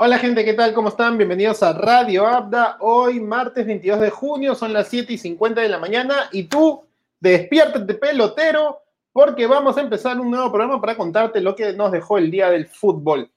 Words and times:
Hola 0.00 0.20
gente, 0.20 0.44
¿qué 0.44 0.54
tal? 0.54 0.74
¿Cómo 0.74 0.90
están? 0.90 1.18
Bienvenidos 1.18 1.60
a 1.64 1.72
Radio 1.72 2.24
Abda. 2.24 2.76
Hoy, 2.78 3.18
martes 3.18 3.66
22 3.66 3.98
de 3.98 4.10
junio, 4.10 4.54
son 4.54 4.72
las 4.72 4.86
7 4.86 5.14
y 5.14 5.18
50 5.18 5.60
de 5.60 5.68
la 5.68 5.80
mañana 5.80 6.28
y 6.30 6.44
tú, 6.44 6.84
despiértate 7.18 7.94
pelotero, 7.94 8.78
porque 9.12 9.48
vamos 9.48 9.76
a 9.76 9.80
empezar 9.80 10.20
un 10.20 10.30
nuevo 10.30 10.52
programa 10.52 10.80
para 10.80 10.96
contarte 10.96 11.40
lo 11.40 11.56
que 11.56 11.72
nos 11.72 11.90
dejó 11.90 12.16
el 12.16 12.30
día 12.30 12.48
del 12.48 12.68
fútbol. 12.68 13.28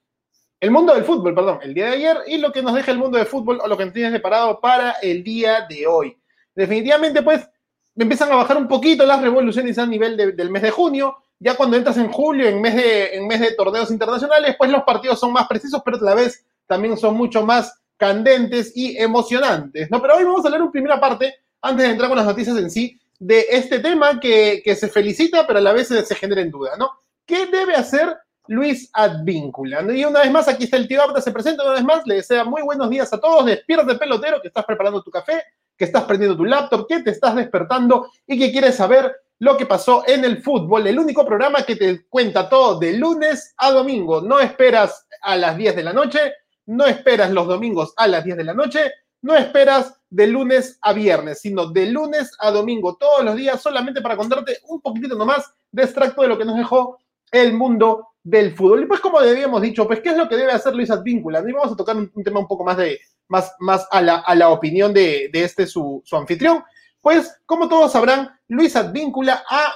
El 0.60 0.70
mundo 0.70 0.94
del 0.94 1.02
fútbol, 1.02 1.34
perdón, 1.34 1.58
el 1.62 1.74
día 1.74 1.86
de 1.86 1.96
ayer 1.96 2.18
y 2.28 2.38
lo 2.38 2.52
que 2.52 2.62
nos 2.62 2.76
deja 2.76 2.92
el 2.92 2.98
mundo 2.98 3.18
del 3.18 3.26
fútbol 3.26 3.58
o 3.60 3.66
lo 3.66 3.76
que 3.76 3.86
tienes 3.86 4.12
preparado 4.12 4.60
para 4.60 4.92
el 5.02 5.24
día 5.24 5.66
de 5.68 5.88
hoy. 5.88 6.16
Definitivamente, 6.54 7.22
pues, 7.22 7.50
empiezan 7.96 8.30
a 8.30 8.36
bajar 8.36 8.56
un 8.56 8.68
poquito 8.68 9.04
las 9.04 9.20
revoluciones 9.20 9.78
a 9.78 9.86
nivel 9.86 10.16
del 10.16 10.50
mes 10.50 10.62
de 10.62 10.70
junio. 10.70 11.16
Ya 11.40 11.56
cuando 11.56 11.76
entras 11.76 11.96
en 11.96 12.12
julio, 12.12 12.48
en 12.48 12.60
mes, 12.60 12.76
de, 12.76 13.16
en 13.16 13.26
mes 13.26 13.40
de 13.40 13.52
torneos 13.56 13.90
internacionales, 13.90 14.54
pues 14.56 14.70
los 14.70 14.84
partidos 14.84 15.18
son 15.18 15.32
más 15.32 15.48
precisos, 15.48 15.82
pero 15.84 15.96
a 15.96 16.02
la 16.02 16.14
vez 16.14 16.46
también 16.72 16.96
son 16.96 17.18
mucho 17.18 17.44
más 17.44 17.82
candentes 17.98 18.72
y 18.74 18.96
emocionantes, 18.96 19.90
¿no? 19.90 20.00
Pero 20.00 20.16
hoy 20.16 20.24
vamos 20.24 20.42
a 20.46 20.48
leer 20.48 20.62
una 20.62 20.70
primera 20.70 20.98
parte, 20.98 21.34
antes 21.60 21.84
de 21.84 21.92
entrar 21.92 22.08
con 22.08 22.16
las 22.16 22.24
noticias 22.24 22.56
en 22.56 22.70
sí, 22.70 22.98
de 23.18 23.44
este 23.50 23.78
tema 23.78 24.18
que, 24.18 24.62
se 24.74 24.88
felicita, 24.88 25.46
pero 25.46 25.58
a 25.58 25.62
la 25.62 25.74
vez 25.74 25.88
se, 25.88 26.14
genera 26.14 26.40
en 26.40 26.50
duda, 26.50 26.70
¿no? 26.78 26.92
¿Qué 27.26 27.44
debe 27.44 27.74
hacer 27.74 28.16
Luis 28.46 28.88
Advíncula? 28.94 29.82
Y 29.92 30.02
una 30.06 30.20
vez 30.20 30.30
más, 30.30 30.48
aquí 30.48 30.64
está 30.64 30.78
el 30.78 30.88
tío 30.88 31.02
Abda, 31.02 31.20
se 31.20 31.30
presenta 31.30 31.62
una 31.62 31.74
vez 31.74 31.84
más, 31.84 32.06
le 32.06 32.14
desea 32.14 32.42
muy 32.42 32.62
buenos 32.62 32.88
días 32.88 33.12
a 33.12 33.20
todos, 33.20 33.44
despierta 33.44 33.98
pelotero, 33.98 34.40
que 34.40 34.48
estás 34.48 34.64
preparando 34.64 35.02
tu 35.02 35.10
café, 35.10 35.44
que 35.76 35.84
estás 35.84 36.04
prendiendo 36.04 36.38
tu 36.38 36.46
laptop, 36.46 36.86
que 36.88 37.02
te 37.02 37.10
estás 37.10 37.36
despertando 37.36 38.10
y 38.26 38.38
que 38.38 38.50
quieres 38.50 38.76
saber 38.76 39.14
lo 39.40 39.58
que 39.58 39.66
pasó 39.66 40.04
en 40.06 40.24
el 40.24 40.40
fútbol, 40.42 40.86
el 40.86 40.98
único 40.98 41.26
programa 41.26 41.64
que 41.64 41.76
te 41.76 42.06
cuenta 42.08 42.48
todo 42.48 42.78
de 42.78 42.94
lunes 42.94 43.52
a 43.58 43.70
domingo. 43.72 44.22
No 44.22 44.40
esperas 44.40 45.06
a 45.20 45.36
las 45.36 45.56
10 45.56 45.76
de 45.76 45.82
la 45.82 45.92
noche, 45.92 46.32
no 46.66 46.86
esperas 46.86 47.30
los 47.30 47.46
domingos 47.46 47.92
a 47.96 48.06
las 48.08 48.24
10 48.24 48.36
de 48.36 48.44
la 48.44 48.54
noche, 48.54 48.80
no 49.22 49.36
esperas 49.36 49.94
de 50.10 50.26
lunes 50.26 50.78
a 50.82 50.92
viernes, 50.92 51.40
sino 51.40 51.70
de 51.70 51.86
lunes 51.86 52.32
a 52.40 52.50
domingo, 52.50 52.96
todos 52.96 53.24
los 53.24 53.36
días, 53.36 53.60
solamente 53.60 54.00
para 54.00 54.16
contarte 54.16 54.58
un 54.68 54.80
poquitito 54.80 55.16
nomás 55.16 55.54
de 55.70 55.84
extracto 55.84 56.22
de 56.22 56.28
lo 56.28 56.38
que 56.38 56.44
nos 56.44 56.56
dejó 56.56 56.98
el 57.30 57.54
mundo 57.54 58.08
del 58.22 58.54
fútbol. 58.54 58.82
Y 58.82 58.86
pues 58.86 59.00
como 59.00 59.18
habíamos 59.18 59.62
dicho, 59.62 59.86
pues 59.86 60.00
¿qué 60.00 60.10
es 60.10 60.16
lo 60.16 60.28
que 60.28 60.36
debe 60.36 60.52
hacer 60.52 60.74
Luis 60.74 60.90
Advíncula? 60.90 61.42
Y 61.46 61.52
vamos 61.52 61.72
a 61.72 61.76
tocar 61.76 61.96
un, 61.96 62.10
tema 62.24 62.40
un 62.40 62.48
poco 62.48 62.64
más 62.64 62.76
de 62.76 63.00
más, 63.28 63.54
más 63.60 63.86
a, 63.90 64.02
la, 64.02 64.16
a 64.16 64.34
la 64.34 64.50
opinión 64.50 64.92
de, 64.92 65.30
de 65.32 65.44
este 65.44 65.66
su, 65.66 66.02
su, 66.04 66.16
anfitrión. 66.16 66.62
Pues 67.00 67.40
como 67.46 67.68
todos 67.68 67.92
sabrán, 67.92 68.30
Luis 68.48 68.76
Advíncula 68.76 69.42
ha 69.48 69.72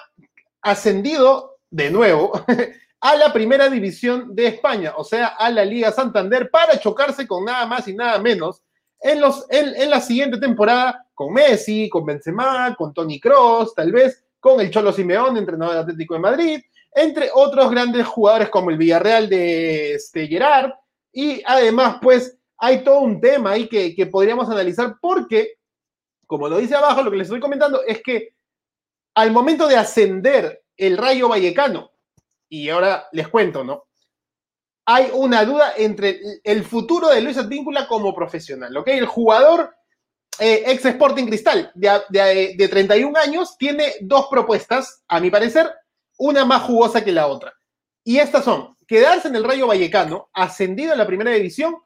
ascendido 0.60 1.58
de 1.70 1.90
nuevo 1.90 2.32
a 3.00 3.16
la 3.16 3.32
primera 3.32 3.68
división 3.68 4.34
de 4.34 4.46
España, 4.48 4.94
o 4.96 5.04
sea, 5.04 5.28
a 5.28 5.50
la 5.50 5.64
Liga 5.64 5.92
Santander, 5.92 6.50
para 6.50 6.78
chocarse 6.78 7.26
con 7.26 7.44
nada 7.44 7.66
más 7.66 7.86
y 7.88 7.94
nada 7.94 8.18
menos 8.18 8.62
en, 9.00 9.20
los, 9.20 9.46
en, 9.50 9.90
la 9.90 10.00
siguiente 10.00 10.38
temporada 10.38 11.06
con 11.14 11.32
Messi, 11.32 11.88
con 11.88 12.06
Benzema, 12.06 12.74
con 12.76 12.94
Tony 12.94 13.20
Cross, 13.20 13.74
tal 13.74 13.92
vez 13.92 14.24
con 14.40 14.60
el 14.60 14.70
Cholo 14.70 14.92
Simeón, 14.92 15.36
entrenador 15.36 15.74
del 15.74 15.82
Atlético 15.82 16.14
de 16.14 16.20
Madrid, 16.20 16.60
entre 16.94 17.30
otros 17.34 17.70
grandes 17.70 18.06
jugadores 18.06 18.48
como 18.48 18.70
el 18.70 18.78
Villarreal 18.78 19.28
de 19.28 19.94
este, 19.94 20.26
Gerard, 20.26 20.72
y 21.12 21.42
además, 21.44 21.98
pues, 22.00 22.38
hay 22.58 22.82
todo 22.82 23.00
un 23.00 23.20
tema 23.20 23.52
ahí 23.52 23.68
que, 23.68 23.94
que 23.94 24.06
podríamos 24.06 24.48
analizar 24.48 24.96
porque, 25.00 25.54
como 26.26 26.48
lo 26.48 26.58
dice 26.58 26.74
abajo, 26.74 27.02
lo 27.02 27.10
que 27.10 27.18
les 27.18 27.26
estoy 27.26 27.40
comentando 27.40 27.82
es 27.86 28.02
que 28.02 28.34
al 29.14 29.30
momento 29.30 29.66
de 29.66 29.76
ascender 29.76 30.62
el 30.76 30.96
Rayo 30.96 31.28
Vallecano 31.28 31.90
y 32.48 32.68
ahora 32.68 33.08
les 33.12 33.28
cuento, 33.28 33.64
¿no? 33.64 33.84
Hay 34.84 35.10
una 35.12 35.44
duda 35.44 35.72
entre 35.76 36.20
el 36.44 36.64
futuro 36.64 37.08
de 37.08 37.20
Luis 37.20 37.38
Advíncula 37.38 37.88
como 37.88 38.14
profesional, 38.14 38.76
¿ok? 38.76 38.88
El 38.88 39.06
jugador 39.06 39.74
eh, 40.38 40.64
ex 40.66 40.84
Sporting 40.84 41.26
Cristal 41.26 41.72
de, 41.74 42.54
de 42.56 42.68
31 42.68 43.18
años 43.18 43.56
tiene 43.58 43.94
dos 44.00 44.28
propuestas, 44.30 45.02
a 45.08 45.18
mi 45.18 45.30
parecer, 45.30 45.70
una 46.18 46.44
más 46.44 46.62
jugosa 46.62 47.02
que 47.02 47.12
la 47.12 47.26
otra. 47.26 47.52
Y 48.04 48.18
estas 48.18 48.44
son, 48.44 48.76
quedarse 48.86 49.28
en 49.28 49.36
el 49.36 49.44
Rayo 49.44 49.66
Vallecano, 49.66 50.30
ascendido 50.32 50.92
a 50.92 50.96
la 50.96 51.06
primera 51.06 51.32
división, 51.32 51.76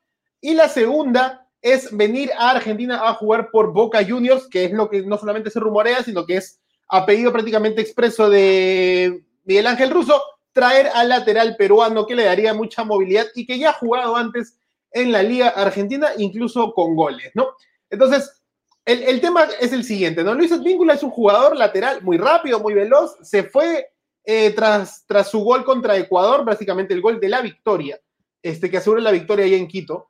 y 0.41 0.55
la 0.55 0.69
segunda 0.69 1.47
es 1.63 1.95
venir 1.95 2.31
a 2.39 2.51
Argentina 2.51 3.09
a 3.09 3.15
jugar 3.15 3.51
por 3.51 3.73
Boca 3.73 4.05
Juniors, 4.07 4.49
que 4.49 4.65
es 4.65 4.73
lo 4.73 4.89
que 4.89 5.03
no 5.03 5.19
solamente 5.19 5.51
se 5.51 5.61
rumorea, 5.61 6.03
sino 6.03 6.25
que 6.25 6.37
es 6.37 6.61
a 6.89 7.07
pedido 7.07 7.33
prácticamente 7.33 7.81
expreso 7.81 8.29
de 8.29 9.23
Miguel 9.45 9.67
Ángel 9.67 9.91
Russo, 9.91 10.21
traer 10.53 10.89
al 10.95 11.09
lateral 11.09 11.57
peruano 11.57 12.07
que 12.07 12.15
le 12.15 12.25
daría 12.25 12.55
mucha 12.55 12.85
movilidad 12.85 13.27
y 13.35 13.47
que 13.47 13.59
ya 13.59 13.71
ha 13.71 13.75
jugado 13.75 14.17
antes 14.17 14.57
en 14.93 15.13
la 15.13 15.23
Liga 15.23 15.49
Argentina, 15.49 16.11
incluso 16.19 16.73
con 16.73 16.97
goles, 16.97 17.31
¿no? 17.35 17.55
Entonces, 17.89 18.41
el, 18.85 19.21
tema 19.21 19.47
es 19.61 19.73
el 19.73 19.85
siguiente, 19.85 20.25
¿no? 20.25 20.35
Luis 20.35 20.51
Advíncula 20.51 20.95
es 20.95 21.03
un 21.03 21.11
jugador 21.11 21.57
lateral 21.57 22.03
muy 22.03 22.19
rápido, 22.19 22.59
muy 22.59 22.75
veloz, 22.75 23.17
se 23.23 23.45
fue 23.45 23.91
eh, 24.25 24.51
tras, 24.51 25.05
tras 25.07 25.31
su 25.31 25.41
gol 25.41 25.65
contra 25.65 25.97
Ecuador, 25.97 26.45
básicamente 26.45 26.95
el 26.95 27.01
gol 27.01 27.21
de 27.21 27.29
la 27.29 27.41
victoria, 27.41 28.01
este, 28.43 28.71
que 28.71 28.79
asegura 28.79 29.01
la 29.01 29.13
victoria 29.13 29.45
ahí 29.45 29.55
en 29.55 29.69
Quito, 29.69 30.09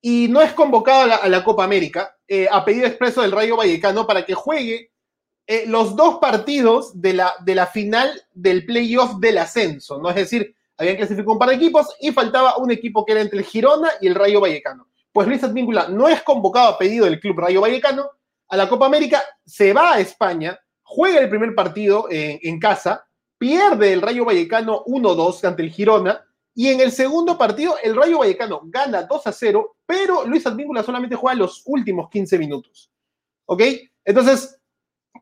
y 0.00 0.28
no 0.28 0.42
es 0.42 0.52
convocado 0.52 1.12
a 1.20 1.28
la, 1.28 1.42
Copa 1.42 1.64
América, 1.64 2.16
eh, 2.28 2.46
a 2.50 2.64
pedido 2.64 2.86
expreso 2.86 3.22
del 3.22 3.32
Rayo 3.32 3.56
Vallecano 3.56 4.06
para 4.06 4.24
que 4.24 4.34
juegue 4.34 4.92
eh, 5.46 5.64
los 5.66 5.94
dos 5.94 6.18
partidos 6.20 7.00
de 7.00 7.12
la, 7.12 7.34
de 7.44 7.54
la 7.54 7.66
final 7.66 8.22
del 8.32 8.64
playoff 8.64 9.16
del 9.18 9.38
ascenso, 9.38 9.98
¿no? 9.98 10.08
Es 10.08 10.16
decir, 10.16 10.54
habían 10.76 10.96
clasificado 10.96 11.32
un 11.32 11.38
par 11.38 11.50
de 11.50 11.56
equipos 11.56 11.86
y 12.00 12.12
faltaba 12.12 12.56
un 12.56 12.70
equipo 12.70 13.04
que 13.04 13.12
era 13.12 13.20
entre 13.20 13.38
el 13.38 13.44
Girona 13.44 13.90
y 14.00 14.06
el 14.06 14.14
Rayo 14.14 14.40
Vallecano. 14.40 14.88
Pues 15.12 15.28
Luis 15.28 15.44
Advíncula 15.44 15.88
no 15.88 16.08
es 16.08 16.22
convocado 16.22 16.68
a 16.68 16.78
pedido 16.78 17.04
del 17.04 17.20
club 17.20 17.38
Rayo 17.38 17.60
Vallecano 17.60 18.08
a 18.48 18.56
la 18.56 18.68
Copa 18.68 18.86
América, 18.86 19.22
se 19.44 19.72
va 19.72 19.94
a 19.94 20.00
España, 20.00 20.58
juega 20.82 21.20
el 21.20 21.28
primer 21.28 21.54
partido 21.54 22.06
en, 22.10 22.38
en 22.42 22.58
casa, 22.58 23.06
pierde 23.38 23.92
el 23.92 24.02
Rayo 24.02 24.24
Vallecano 24.24 24.84
1-2 24.84 25.44
ante 25.44 25.62
el 25.62 25.70
Girona, 25.70 26.24
y 26.54 26.68
en 26.68 26.80
el 26.80 26.92
segundo 26.92 27.36
partido 27.36 27.76
el 27.82 27.96
Rayo 27.96 28.18
Vallecano 28.18 28.62
gana 28.64 29.02
2 29.02 29.22
0, 29.30 29.76
pero 29.84 30.24
Luis 30.24 30.46
Advíncula 30.46 30.82
solamente 30.82 31.16
juega 31.16 31.36
los 31.36 31.62
últimos 31.66 32.08
15 32.08 32.38
minutos. 32.38 32.90
¿Ok? 33.46 33.62
Entonces, 34.04 34.60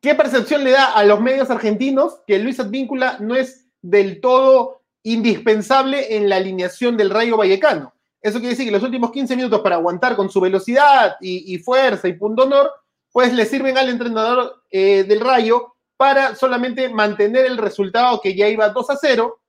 ¿Qué 0.03 0.17
percepción 0.17 0.65
le 0.65 0.73
da 0.73 0.87
a 0.87 1.05
los 1.05 1.21
medios 1.21 1.49
argentinos 1.49 2.19
que 2.27 2.41
Luis 2.41 2.59
Advíncula 2.59 3.19
no 3.21 3.37
es 3.37 3.69
del 3.81 4.21
todo 4.21 4.83
indispensable 5.05 6.17
en 6.17 6.29
la 6.29 6.37
alineación 6.37 6.97
del 6.97 7.09
Rayo 7.09 7.37
Vallecano? 7.37 7.95
Eso 8.21 8.41
quiere 8.41 8.51
decir 8.51 8.67
que 8.67 8.73
los 8.73 8.83
últimos 8.83 9.13
15 9.13 9.37
minutos 9.37 9.61
para 9.61 9.77
aguantar 9.77 10.17
con 10.17 10.29
su 10.29 10.41
velocidad 10.41 11.15
y, 11.21 11.57
fuerza 11.59 12.09
y 12.09 12.15
punto 12.15 12.43
honor, 12.43 12.73
pues 13.13 13.33
le 13.33 13.47
sirven 13.47 13.79
al 13.79 13.91
entrenador 13.91 14.65
eh, 14.73 15.05
del 15.05 15.21
Rayo 15.21 15.77
para 15.97 16.35
solamente 16.35 16.89
mantener 16.89 17.47
el 17.47 17.57
resultado 17.57 18.21
que 18.21 18.35
ya 18.35 18.49
iba 18.49 18.71
2 18.71 18.91
a 18.91 18.97
0, 18.97 19.41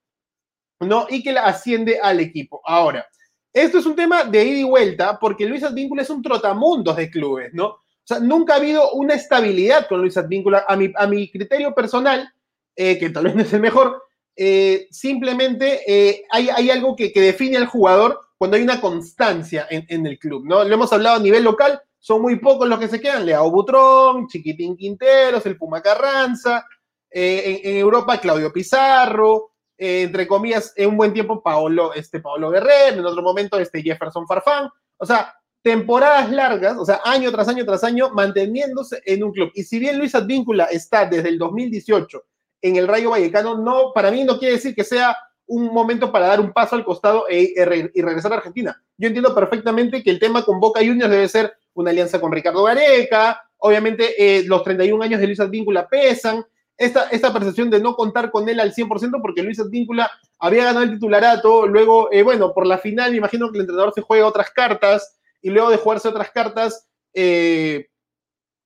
¿no? 0.82 1.08
Y 1.10 1.24
que 1.24 1.32
la 1.32 1.46
asciende 1.46 2.00
al 2.00 2.20
equipo. 2.20 2.62
Ahora, 2.64 3.08
esto 3.52 3.80
es 3.80 3.88
un 3.88 3.96
tema 3.96 4.24
de 4.24 4.46
ida 4.46 4.60
y 4.60 4.64
vuelta 4.64 5.18
porque 5.20 5.48
Luis 5.48 5.64
Advíncula 5.64 6.04
es 6.04 6.12
un 6.12 6.22
trotamundos 6.22 6.96
de 6.96 7.10
clubes, 7.10 7.52
¿no? 7.56 7.80
O 8.04 8.08
sea, 8.08 8.20
nunca 8.20 8.54
ha 8.54 8.58
habido 8.58 8.92
una 8.92 9.14
estabilidad 9.14 9.88
con 9.88 10.02
Luis 10.02 10.18
Advíncula. 10.18 10.66
A 10.68 10.76
mi, 10.76 10.92
a 10.96 11.08
mi 11.08 11.32
criterio 11.32 11.74
personal, 11.74 12.30
eh, 12.76 12.98
que 12.98 13.10
tal 13.10 13.26
vez 13.26 13.36
no 13.36 13.42
es 13.44 13.54
el 13.54 13.62
mejor, 13.62 14.04
eh, 14.36 14.88
simplemente 14.92 15.82
eh, 15.88 16.26
hay, 16.32 16.50
hay, 16.50 16.70
algo 16.70 16.96
que, 16.96 17.12
define 17.16 17.58
al 17.58 17.68
jugador 17.68 18.20
cuando 18.38 18.58
hay 18.58 18.64
una 18.64 18.82
constancia 18.82 19.68
en, 19.70 19.86
en, 19.88 20.08
el 20.08 20.18
club, 20.18 20.44
¿no? 20.44 20.64
Lo 20.64 20.74
hemos 20.74 20.92
hablado 20.92 21.18
a 21.18 21.22
nivel 21.22 21.44
local, 21.44 21.80
son 22.00 22.22
muy 22.24 22.38
pocos 22.40 22.68
los 22.68 22.80
que 22.80 22.88
se 22.88 23.00
quedan, 23.00 23.26
Leao 23.26 23.50
Butrón, 23.52 24.28
Chiquitín 24.28 24.76
Quinteros, 24.76 25.46
el 25.46 25.56
Puma 25.56 25.82
Carranza, 25.82 26.66
en, 27.10 27.60
en, 27.64 27.78
Europa 27.78 28.18
Claudio 28.18 28.52
Pizarro, 28.52 29.52
entre 29.78 30.28
comillas, 30.28 30.74
en 30.76 30.90
un 30.90 30.98
buen 30.98 31.14
tiempo 31.14 31.44
Paolo, 31.44 31.94
este, 31.94 32.20
Paolo 32.20 32.50
Guerrero, 32.50 33.00
en 33.00 33.06
otro 33.06 33.22
momento 33.22 33.60
este 33.60 33.84
Jefferson 33.84 34.26
Farfán, 34.26 34.68
o 34.98 35.06
sea, 35.06 35.34
temporadas 35.64 36.30
largas, 36.30 36.78
o 36.78 36.86
sea, 36.86 37.00
año 37.06 37.32
tras 37.32 37.48
año 37.48 37.66
tras 37.66 37.84
año, 37.84 38.12
manteniéndose 38.12 39.02
en 39.06 39.24
un 39.24 39.32
club. 39.32 39.52
Y 39.56 39.64
si 39.64 39.80
bien 39.80 39.98
Luis 39.98 40.14
Advíncula 40.14 40.66
está 40.66 41.06
desde 41.06 41.30
el 41.30 41.40
2018 41.40 42.22
en 42.62 42.76
el 42.76 42.88
Rayo 42.88 43.12
Vallecano, 43.12 43.58
no, 43.58 43.94
para 43.94 44.12
mí 44.12 44.24
no 44.26 44.38
quiere 44.38 44.56
decir 44.56 44.76
que 44.76 44.84
sea 44.84 45.16
un 45.48 45.74
momento 45.74 46.12
para 46.12 46.28
dar 46.28 46.42
un 46.42 46.52
paso 46.52 46.76
al 46.76 46.84
costado 46.84 47.26
e, 47.30 47.54
e 47.56 47.92
y 47.94 48.02
regresar 48.02 48.34
a 48.34 48.38
Argentina. 48.38 48.82
Yo 48.98 49.08
entiendo 49.08 49.34
perfectamente 49.34 50.04
que 50.04 50.10
el 50.10 50.20
tema 50.20 50.44
con 50.44 50.60
Boca 50.60 50.82
Juniors 50.82 51.10
debe 51.10 51.28
ser 51.30 51.54
una 51.74 51.92
alianza 51.92 52.20
con 52.20 52.32
Ricardo 52.32 52.64
Gareca, 52.64 53.42
obviamente 53.58 54.14
eh, 54.18 54.44
los 54.46 54.64
31 54.64 55.02
años 55.02 55.22
de 55.22 55.28
Luis 55.28 55.40
Advíncula 55.40 55.88
pesan, 55.88 56.46
esta, 56.78 57.08
esta 57.10 57.32
percepción 57.32 57.70
de 57.70 57.80
no 57.80 57.96
contar 57.96 58.32
con 58.32 58.50
él 58.50 58.60
al 58.60 58.74
100% 58.74 59.22
porque 59.22 59.44
Luis 59.44 59.60
Advíncula 59.60 60.12
había 60.40 60.66
ganado 60.66 60.84
el 60.84 60.92
titularato, 60.92 61.68
luego, 61.68 62.12
eh, 62.12 62.24
bueno, 62.24 62.54
por 62.54 62.68
la 62.68 62.78
final 62.78 63.12
me 63.12 63.18
imagino 63.18 63.50
que 63.50 63.58
el 63.58 63.62
entrenador 63.62 63.94
se 63.94 64.02
juega 64.02 64.28
otras 64.28 64.50
cartas, 64.52 65.20
y 65.44 65.52
luego 65.52 65.70
de 65.70 65.78
jugarse 65.78 66.08
otras 66.08 66.32
cartas, 66.32 66.88
eh, 67.14 67.88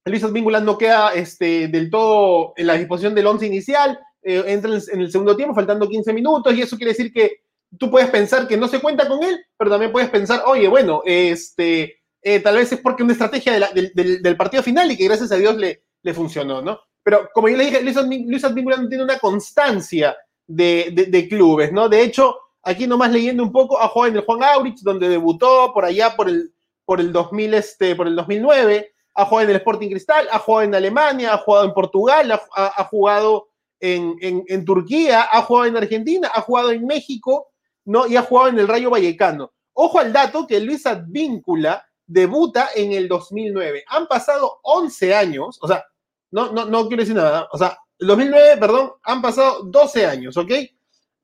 Luis 0.06 0.24
Advíncula 0.24 0.62
no 0.62 0.78
queda 0.78 1.14
este, 1.14 1.68
del 1.68 1.90
todo 1.90 2.54
en 2.56 2.68
la 2.68 2.76
disposición 2.76 3.14
del 3.14 3.28
once 3.28 3.46
inicial, 3.46 4.00
eh, 4.22 4.44
entra 4.48 4.72
en 4.72 5.02
el 5.02 5.12
segundo 5.12 5.36
tiempo, 5.36 5.54
faltando 5.54 5.90
15 5.90 6.14
minutos, 6.14 6.54
y 6.54 6.62
eso 6.62 6.78
quiere 6.78 6.94
decir 6.94 7.12
que 7.12 7.42
tú 7.78 7.92
puedes 7.92 8.10
pensar 8.10 8.48
que 8.48 8.56
no 8.56 8.70
se 8.70 8.80
cuenta 8.80 9.08
con 9.08 9.22
él, 9.24 9.38
pero 9.58 9.70
también 9.72 9.92
puedes 9.92 10.10
pensar, 10.10 10.44
oye, 10.46 10.70
bueno, 10.70 11.02
este, 11.04 11.98
eh, 12.22 12.40
tal 12.40 12.56
vez 12.56 12.72
es 12.72 12.80
porque 12.80 13.04
una 13.04 13.14
estrategia 13.14 13.54
del, 13.74 14.38
partido 14.38 14.64
final 14.64 14.90
y 14.92 14.96
que 14.98 15.06
gracias 15.06 15.32
a 15.32 15.36
Dios 15.36 15.58
le, 15.58 15.84
le 16.04 16.14
funcionó, 16.14 16.62
¿no? 16.62 16.80
Pero 17.04 17.30
como 17.34 17.48
yo 17.48 17.58
le 17.58 17.66
dije, 17.66 17.82
Luis, 17.82 18.44
Advíncula 18.44 18.78
no 18.78 18.90
tiene 18.90 19.04
una 19.04 19.18
constancia 19.18 20.16
de, 20.46 21.28
clubes, 21.30 21.72
¿no? 21.72 21.88
De 21.88 22.02
hecho, 22.02 22.36
aquí 22.64 22.86
nomás 22.86 23.12
leyendo 23.12 23.44
un 23.44 23.52
poco, 23.52 23.80
ha 23.80 23.88
jugado 23.88 24.12
en 24.12 24.18
el 24.18 24.26
Juan 24.26 24.44
Aurich, 24.44 24.80
donde 24.82 25.08
debutó 25.08 25.72
por 25.74 25.86
allá 25.86 26.16
por 26.18 26.28
el, 26.28 26.52
por 26.88 27.02
el, 27.02 27.12
2000, 27.12 27.54
este, 27.54 27.98
por 27.98 28.08
el 28.08 28.16
2009, 28.16 28.96
ha 29.16 29.26
jugado 29.26 29.44
en 29.44 29.50
el 29.50 29.58
Sporting 29.58 29.90
Cristal, 29.90 30.26
ha 30.32 30.40
jugado 30.40 30.64
en 30.64 30.74
Alemania, 30.74 31.34
ha 31.34 31.38
jugado 31.40 31.66
en 31.66 31.74
Portugal, 31.74 32.32
ha, 32.32 32.84
jugado 32.86 33.50
en, 33.82 34.16
en, 34.22 34.64
Turquía, 34.64 35.28
ha 35.30 35.42
jugado 35.42 35.66
en 35.66 35.76
Argentina, 35.76 36.32
ha 36.34 36.40
jugado 36.40 36.72
en 36.72 36.86
México, 36.86 37.50
¿no? 37.84 38.08
Y 38.08 38.16
ha 38.16 38.22
jugado 38.22 38.48
en 38.48 38.60
el 38.60 38.70
Rayo 38.70 38.90
Vallecano. 38.90 39.52
Ojo 39.74 40.00
al 40.00 40.14
dato 40.14 40.48
que 40.48 40.62
Luis 40.62 40.86
Advíncula 40.86 41.86
debuta 42.06 42.70
en 42.74 42.94
el 42.94 43.10
2009. 43.10 43.84
Han 43.90 44.08
pasado 44.08 44.62
11 44.64 45.14
años, 45.14 45.60
o 45.62 45.68
sea, 45.68 45.84
no, 46.32 46.54
no, 46.54 46.64
no 46.64 46.88
quiero 46.88 47.04
decir 47.04 47.18
nada, 47.18 47.50
o 47.52 47.58
sea, 47.58 47.78
el 48.00 48.08
2009, 48.08 48.58
perdón, 48.58 48.94
han 49.04 49.22
pasado 49.22 49.64
12 49.64 50.06
años, 50.06 50.38
¿ok? 50.38 50.52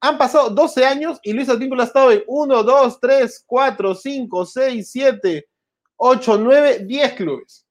Han 0.01 0.17
pasado 0.17 0.49
12 0.49 0.85
años 0.85 1.19
y 1.23 1.31
Luis 1.31 1.47
Advíncula 1.47 1.83
ha 1.83 1.87
estado 1.87 2.11
en 2.11 2.21
1, 2.27 2.63
2, 2.63 2.99
3, 2.99 3.43
4, 3.47 3.95
5, 3.95 4.45
6, 4.45 4.91
7, 4.91 5.47
8, 5.97 6.37
9, 6.37 6.79
10 6.85 7.13
clubes. 7.13 7.65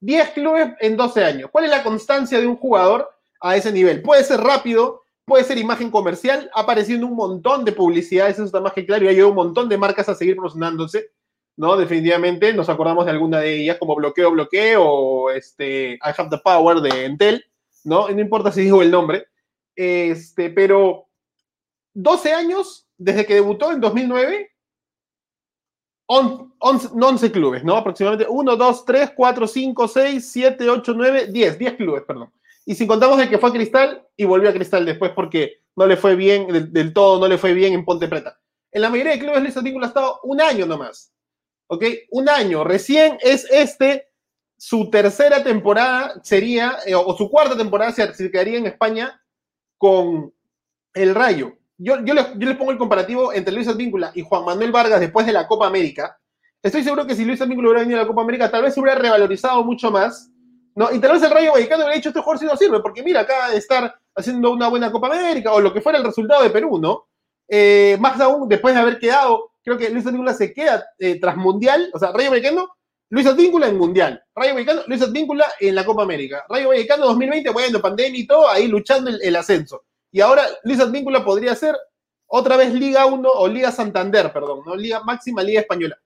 10 0.00 0.30
clubes 0.30 0.74
en 0.80 0.96
12 0.96 1.24
años. 1.24 1.50
¿Cuál 1.50 1.64
es 1.64 1.70
la 1.70 1.82
constancia 1.82 2.40
de 2.40 2.46
un 2.46 2.56
jugador 2.56 3.08
a 3.40 3.56
ese 3.56 3.72
nivel? 3.72 4.02
Puede 4.02 4.24
ser 4.24 4.40
rápido, 4.40 5.02
puede 5.24 5.44
ser 5.44 5.58
imagen 5.58 5.90
comercial, 5.90 6.50
ha 6.54 6.60
aparecido 6.60 7.06
un 7.06 7.14
montón 7.14 7.64
de 7.64 7.72
publicidades, 7.72 8.34
eso 8.34 8.44
está 8.44 8.60
más 8.60 8.72
que 8.72 8.86
claro, 8.86 9.04
y 9.04 9.08
ha 9.08 9.12
llegado 9.12 9.30
un 9.30 9.36
montón 9.36 9.68
de 9.68 9.78
marcas 9.78 10.08
a 10.08 10.14
seguir 10.14 10.34
promocionándose, 10.34 11.10
¿no? 11.56 11.76
Definitivamente 11.76 12.52
nos 12.52 12.68
acordamos 12.68 13.04
de 13.04 13.10
alguna 13.10 13.40
de 13.40 13.62
ellas, 13.62 13.78
como 13.78 13.96
Bloqueo, 13.96 14.30
Bloqueo, 14.30 14.84
o 14.84 15.30
este, 15.30 15.94
I 15.94 15.98
Have 16.16 16.30
the 16.30 16.38
Power 16.38 16.80
de 16.80 17.04
Entel, 17.04 17.44
¿no? 17.84 18.08
No 18.08 18.20
importa 18.20 18.52
si 18.52 18.62
digo 18.62 18.82
el 18.82 18.90
nombre, 18.90 19.26
este, 19.74 20.50
pero 20.50 21.08
12 21.94 22.32
años 22.32 22.86
desde 22.96 23.26
que 23.26 23.34
debutó 23.34 23.72
en 23.72 23.80
2009, 23.80 24.50
11, 26.08 27.30
clubes, 27.32 27.62
¿no? 27.62 27.76
Aproximadamente 27.76 28.26
1, 28.28 28.56
2, 28.56 28.84
3, 28.84 29.12
4, 29.14 29.46
5, 29.46 29.88
6, 29.88 30.30
7, 30.32 30.70
8, 30.70 30.94
9, 30.96 31.26
10, 31.30 31.58
10 31.58 31.72
clubes, 31.74 32.02
perdón. 32.06 32.32
Y 32.64 32.74
si 32.74 32.86
contamos 32.86 33.18
de 33.18 33.28
que 33.28 33.38
fue 33.38 33.50
a 33.50 33.52
Cristal 33.52 34.06
y 34.16 34.24
volvió 34.24 34.48
a 34.48 34.52
Cristal 34.52 34.84
después 34.84 35.12
porque 35.12 35.62
no 35.76 35.86
le 35.86 35.96
fue 35.96 36.16
bien, 36.16 36.72
del, 36.72 36.92
todo 36.92 37.20
no 37.20 37.28
le 37.28 37.38
fue 37.38 37.52
bien 37.52 37.74
en 37.74 37.84
Ponte 37.84 38.08
Preta. 38.08 38.38
En 38.72 38.82
la 38.82 38.90
mayoría 38.90 39.12
de 39.12 39.18
clubes 39.18 39.42
Luis 39.42 39.56
Advíncula 39.56 39.86
ha 39.86 39.88
estado 39.88 40.20
un 40.24 40.40
año 40.40 40.66
nomás. 40.66 41.12
¿Ok? 41.68 41.84
Un 42.10 42.28
año. 42.28 42.64
Recién 42.64 43.18
es 43.20 43.46
este 43.50 44.08
su 44.58 44.90
tercera 44.90 45.44
temporada 45.44 46.20
sería, 46.24 46.78
eh, 46.84 46.94
o 46.94 47.16
su 47.16 47.30
cuarta 47.30 47.56
temporada 47.56 47.92
se, 47.92 48.30
quedaría 48.30 48.58
en 48.58 48.66
España 48.66 49.22
con 49.78 50.34
el 50.94 51.14
Rayo. 51.14 51.57
Yo, 51.78 52.04
yo, 52.04 52.14
les, 52.14 52.56
pongo 52.56 52.72
el 52.72 52.78
comparativo 52.78 53.32
entre 53.32 53.54
Luis 53.54 53.68
Advíncula 53.68 54.10
y 54.14 54.22
Juan 54.22 54.44
Manuel 54.44 54.72
Vargas 54.72 55.00
después 55.00 55.24
de 55.26 55.32
la 55.32 55.46
Copa 55.46 55.66
América. 55.66 56.18
Estoy 56.62 56.82
seguro 56.82 57.06
que 57.06 57.14
si 57.14 57.24
Luis 57.24 57.40
Advíncula 57.40 57.68
hubiera 57.68 57.82
venido 57.82 58.00
a 58.00 58.02
la 58.02 58.08
Copa 58.08 58.22
América, 58.22 58.50
tal 58.50 58.62
vez 58.62 58.74
se 58.74 58.80
hubiera 58.80 58.98
revalorizado 58.98 59.62
mucho 59.64 59.90
más. 59.90 60.30
¿no? 60.74 60.92
Y 60.92 60.98
tal 60.98 61.12
vez 61.12 61.22
el 61.22 61.30
Rayo 61.30 61.52
Vallecano 61.52 61.84
hubiera 61.84 61.96
dicho, 61.96 62.08
este 62.08 62.20
jugador 62.20 62.38
si 62.38 62.46
no 62.46 62.56
sirve, 62.56 62.80
porque 62.80 63.02
mira, 63.02 63.20
acaba 63.20 63.50
de 63.50 63.58
estar 63.58 63.94
haciendo 64.14 64.50
una 64.50 64.68
buena 64.68 64.90
Copa 64.90 65.06
América, 65.06 65.52
o 65.52 65.60
lo 65.60 65.72
que 65.72 65.80
fuera 65.80 65.98
el 65.98 66.04
resultado 66.04 66.42
de 66.42 66.50
Perú, 66.50 66.78
¿no? 66.78 67.08
Eh, 67.48 67.96
más 68.00 68.20
aún, 68.20 68.48
después 68.48 68.74
de 68.74 68.80
haber 68.80 68.98
quedado, 68.98 69.52
creo 69.62 69.78
que 69.78 69.90
Luis 69.90 70.06
Advíncula 70.06 70.34
se 70.34 70.52
queda 70.52 70.84
eh, 70.98 71.18
tras 71.20 71.36
Mundial, 71.36 71.90
o 71.94 71.98
sea, 71.98 72.12
Rayo 72.12 72.30
Vallecano 72.30 72.68
Luis 73.10 73.26
Advíncula 73.26 73.68
en 73.68 73.78
Mundial. 73.78 74.22
Rayo 74.34 74.54
Vallecano, 74.54 74.82
Luis 74.86 75.02
Advíncula 75.02 75.46
en 75.60 75.74
la 75.74 75.84
Copa 75.84 76.02
América. 76.02 76.44
Rayo 76.48 76.68
Vallecano 76.68 77.06
2020, 77.06 77.50
bueno, 77.50 77.80
pandemia 77.80 78.20
y 78.20 78.26
todo, 78.26 78.48
ahí 78.48 78.68
luchando 78.68 79.10
el, 79.10 79.36
ascenso. 79.36 79.84
Y 80.10 80.20
ahora 80.20 80.44
Luis 80.64 80.80
Advíncula 80.80 81.24
podría 81.24 81.54
ser 81.54 81.76
otra 82.26 82.56
vez 82.56 82.72
Liga 82.72 83.06
1 83.06 83.28
o 83.28 83.48
Liga 83.48 83.72
Santander, 83.72 84.32
perdón, 84.32 84.62
¿no? 84.66 84.76
Liga 84.76 85.02
Máxima 85.02 85.42
Liga 85.42 85.60
Española. 85.60 85.98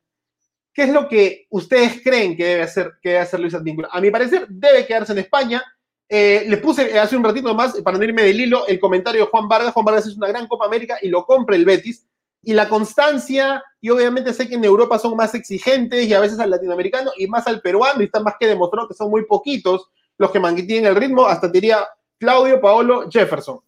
¿Qué 0.72 0.84
es 0.84 0.88
lo 0.90 1.08
que 1.08 1.46
ustedes 1.50 2.02
creen 2.02 2.36
que 2.36 2.44
debe 2.44 2.62
hacer, 2.62 2.92
que 3.02 3.10
debe 3.10 3.20
hacer 3.20 3.40
Luis 3.40 3.54
Advíncula? 3.54 3.88
A 3.92 4.00
mi 4.00 4.10
parecer, 4.10 4.46
debe 4.48 4.86
quedarse 4.86 5.12
en 5.12 5.18
España. 5.18 5.62
Eh, 6.08 6.44
le 6.46 6.56
puse 6.58 6.98
hace 6.98 7.16
un 7.16 7.24
ratito 7.24 7.54
más, 7.54 7.80
para 7.82 7.98
no 7.98 8.04
irme 8.04 8.22
del 8.22 8.40
hilo, 8.40 8.66
el 8.66 8.80
comentario 8.80 9.24
de 9.24 9.30
Juan 9.30 9.48
Vargas. 9.48 9.74
Juan 9.74 9.84
Vargas 9.84 10.06
es 10.06 10.16
una 10.16 10.28
gran 10.28 10.46
Copa 10.46 10.66
América 10.66 10.98
y 11.02 11.08
lo 11.08 11.26
compra 11.26 11.56
el 11.56 11.64
Betis 11.64 12.06
y 12.42 12.54
la 12.54 12.68
constancia, 12.68 13.62
y 13.80 13.90
obviamente 13.90 14.32
sé 14.32 14.48
que 14.48 14.56
en 14.56 14.64
Europa 14.64 14.98
son 14.98 15.16
más 15.16 15.32
exigentes 15.34 16.06
y 16.06 16.12
a 16.12 16.18
veces 16.18 16.40
al 16.40 16.50
latinoamericano 16.50 17.12
y 17.16 17.28
más 17.28 17.46
al 17.46 17.60
peruano, 17.60 18.02
y 18.02 18.06
está 18.06 18.20
más 18.20 18.34
que 18.38 18.48
demostrado 18.48 18.88
que 18.88 18.94
son 18.94 19.10
muy 19.10 19.24
poquitos 19.26 19.88
los 20.18 20.30
que 20.32 20.40
mantienen 20.40 20.86
el 20.86 20.96
ritmo, 20.96 21.26
hasta 21.26 21.48
diría 21.48 21.86
Claudio 22.18 22.60
Paolo 22.60 23.08
Jefferson. 23.08 23.60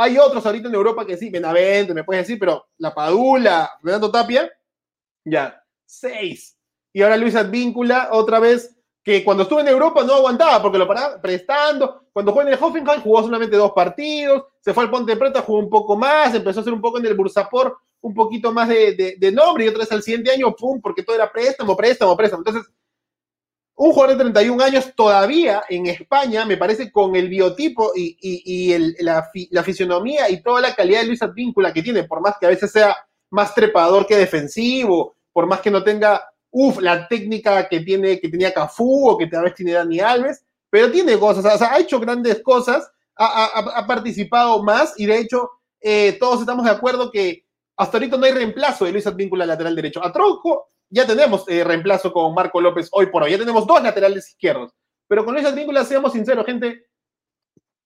Hay 0.00 0.16
otros 0.16 0.46
ahorita 0.46 0.68
en 0.68 0.74
Europa 0.76 1.04
que 1.04 1.16
sí, 1.16 1.28
Benavente, 1.28 1.92
me 1.92 2.04
puedes 2.04 2.22
decir, 2.22 2.38
pero 2.38 2.68
la 2.78 2.94
Padula, 2.94 3.68
Renato 3.82 4.12
Tapia, 4.12 4.48
ya, 5.24 5.60
seis. 5.84 6.56
Y 6.92 7.02
ahora 7.02 7.16
Luis 7.16 7.34
Advíncula, 7.34 8.10
otra 8.12 8.38
vez, 8.38 8.76
que 9.02 9.24
cuando 9.24 9.42
estuvo 9.42 9.58
en 9.58 9.66
Europa 9.66 10.04
no 10.04 10.14
aguantaba 10.14 10.62
porque 10.62 10.78
lo 10.78 10.86
paraba 10.86 11.20
prestando. 11.20 12.04
Cuando 12.12 12.30
jugó 12.30 12.42
en 12.42 12.48
el 12.48 12.58
Hoffenheim 12.62 13.00
jugó 13.00 13.22
solamente 13.22 13.56
dos 13.56 13.72
partidos, 13.72 14.44
se 14.60 14.72
fue 14.72 14.84
al 14.84 14.90
Ponte 14.90 15.16
Preta, 15.16 15.42
jugó 15.42 15.58
un 15.58 15.68
poco 15.68 15.96
más, 15.96 16.32
empezó 16.32 16.60
a 16.60 16.62
hacer 16.62 16.72
un 16.72 16.80
poco 16.80 16.98
en 16.98 17.06
el 17.06 17.14
Bursapor 17.14 17.76
un 18.00 18.14
poquito 18.14 18.52
más 18.52 18.68
de, 18.68 19.16
de, 19.18 19.32
nombre 19.32 19.64
y 19.64 19.68
otra 19.68 19.80
vez 19.80 19.90
al 19.90 20.04
siguiente 20.04 20.30
año, 20.30 20.54
pum, 20.54 20.80
porque 20.80 21.02
todo 21.02 21.16
era 21.16 21.32
préstamo, 21.32 21.76
préstamo, 21.76 22.16
préstamo. 22.16 22.44
Entonces, 22.46 22.72
un 23.78 23.92
jugador 23.92 24.16
de 24.16 24.24
31 24.24 24.64
años 24.64 24.92
todavía 24.96 25.62
en 25.68 25.86
España, 25.86 26.44
me 26.44 26.56
parece, 26.56 26.90
con 26.90 27.14
el 27.14 27.28
biotipo 27.28 27.92
y, 27.94 28.76
la, 28.98 29.30
fisionomía 29.62 30.28
y 30.28 30.42
toda 30.42 30.60
la 30.60 30.74
calidad 30.74 31.02
de 31.02 31.06
Luis 31.06 31.22
Advíncula 31.22 31.72
que 31.72 31.82
tiene, 31.82 32.02
por 32.02 32.20
más 32.20 32.34
que 32.40 32.46
a 32.46 32.48
veces 32.48 32.72
sea 32.72 32.96
más 33.30 33.54
trepador 33.54 34.04
que 34.04 34.16
defensivo, 34.16 35.14
por 35.32 35.46
más 35.46 35.60
que 35.60 35.70
no 35.70 35.84
tenga 35.84 36.20
Uf, 36.50 36.80
la 36.80 37.06
técnica 37.06 37.68
que, 37.68 37.80
tiene, 37.80 38.18
que 38.18 38.28
tenía 38.28 38.52
Cafú 38.52 39.10
o 39.10 39.16
que 39.16 39.28
tal 39.28 39.44
vez 39.44 39.54
tiene 39.54 39.72
Dani 39.72 40.00
Alves, 40.00 40.44
pero 40.70 40.90
tiene 40.90 41.16
cosas, 41.16 41.44
o 41.54 41.58
sea, 41.58 41.74
ha 41.74 41.78
hecho 41.78 42.00
grandes 42.00 42.42
cosas, 42.42 42.90
ha, 43.16 43.84
participado 43.86 44.62
más 44.64 44.94
y 44.96 45.06
de 45.06 45.18
hecho 45.18 45.50
eh, 45.80 46.16
todos 46.18 46.40
estamos 46.40 46.64
de 46.64 46.70
acuerdo 46.70 47.10
que 47.12 47.44
hasta 47.76 47.98
ahorita 47.98 48.16
no 48.16 48.24
hay 48.24 48.32
reemplazo 48.32 48.86
de 48.86 48.92
Luis 48.92 49.06
Advíncula 49.06 49.46
lateral 49.46 49.76
derecho. 49.76 50.04
A 50.04 50.12
Tronco 50.12 50.70
ya 50.90 51.06
tenemos 51.06 51.44
eh, 51.48 51.64
reemplazo 51.64 52.12
con 52.12 52.34
Marco 52.34 52.60
López 52.60 52.88
hoy 52.92 53.06
por 53.06 53.22
hoy, 53.22 53.32
ya 53.32 53.38
tenemos 53.38 53.66
dos 53.66 53.82
laterales 53.82 54.28
izquierdos, 54.28 54.72
pero 55.06 55.24
con 55.24 55.34
Luis 55.34 55.46
Advíncula, 55.46 55.84
seamos 55.84 56.12
sinceros, 56.12 56.46
gente, 56.46 56.86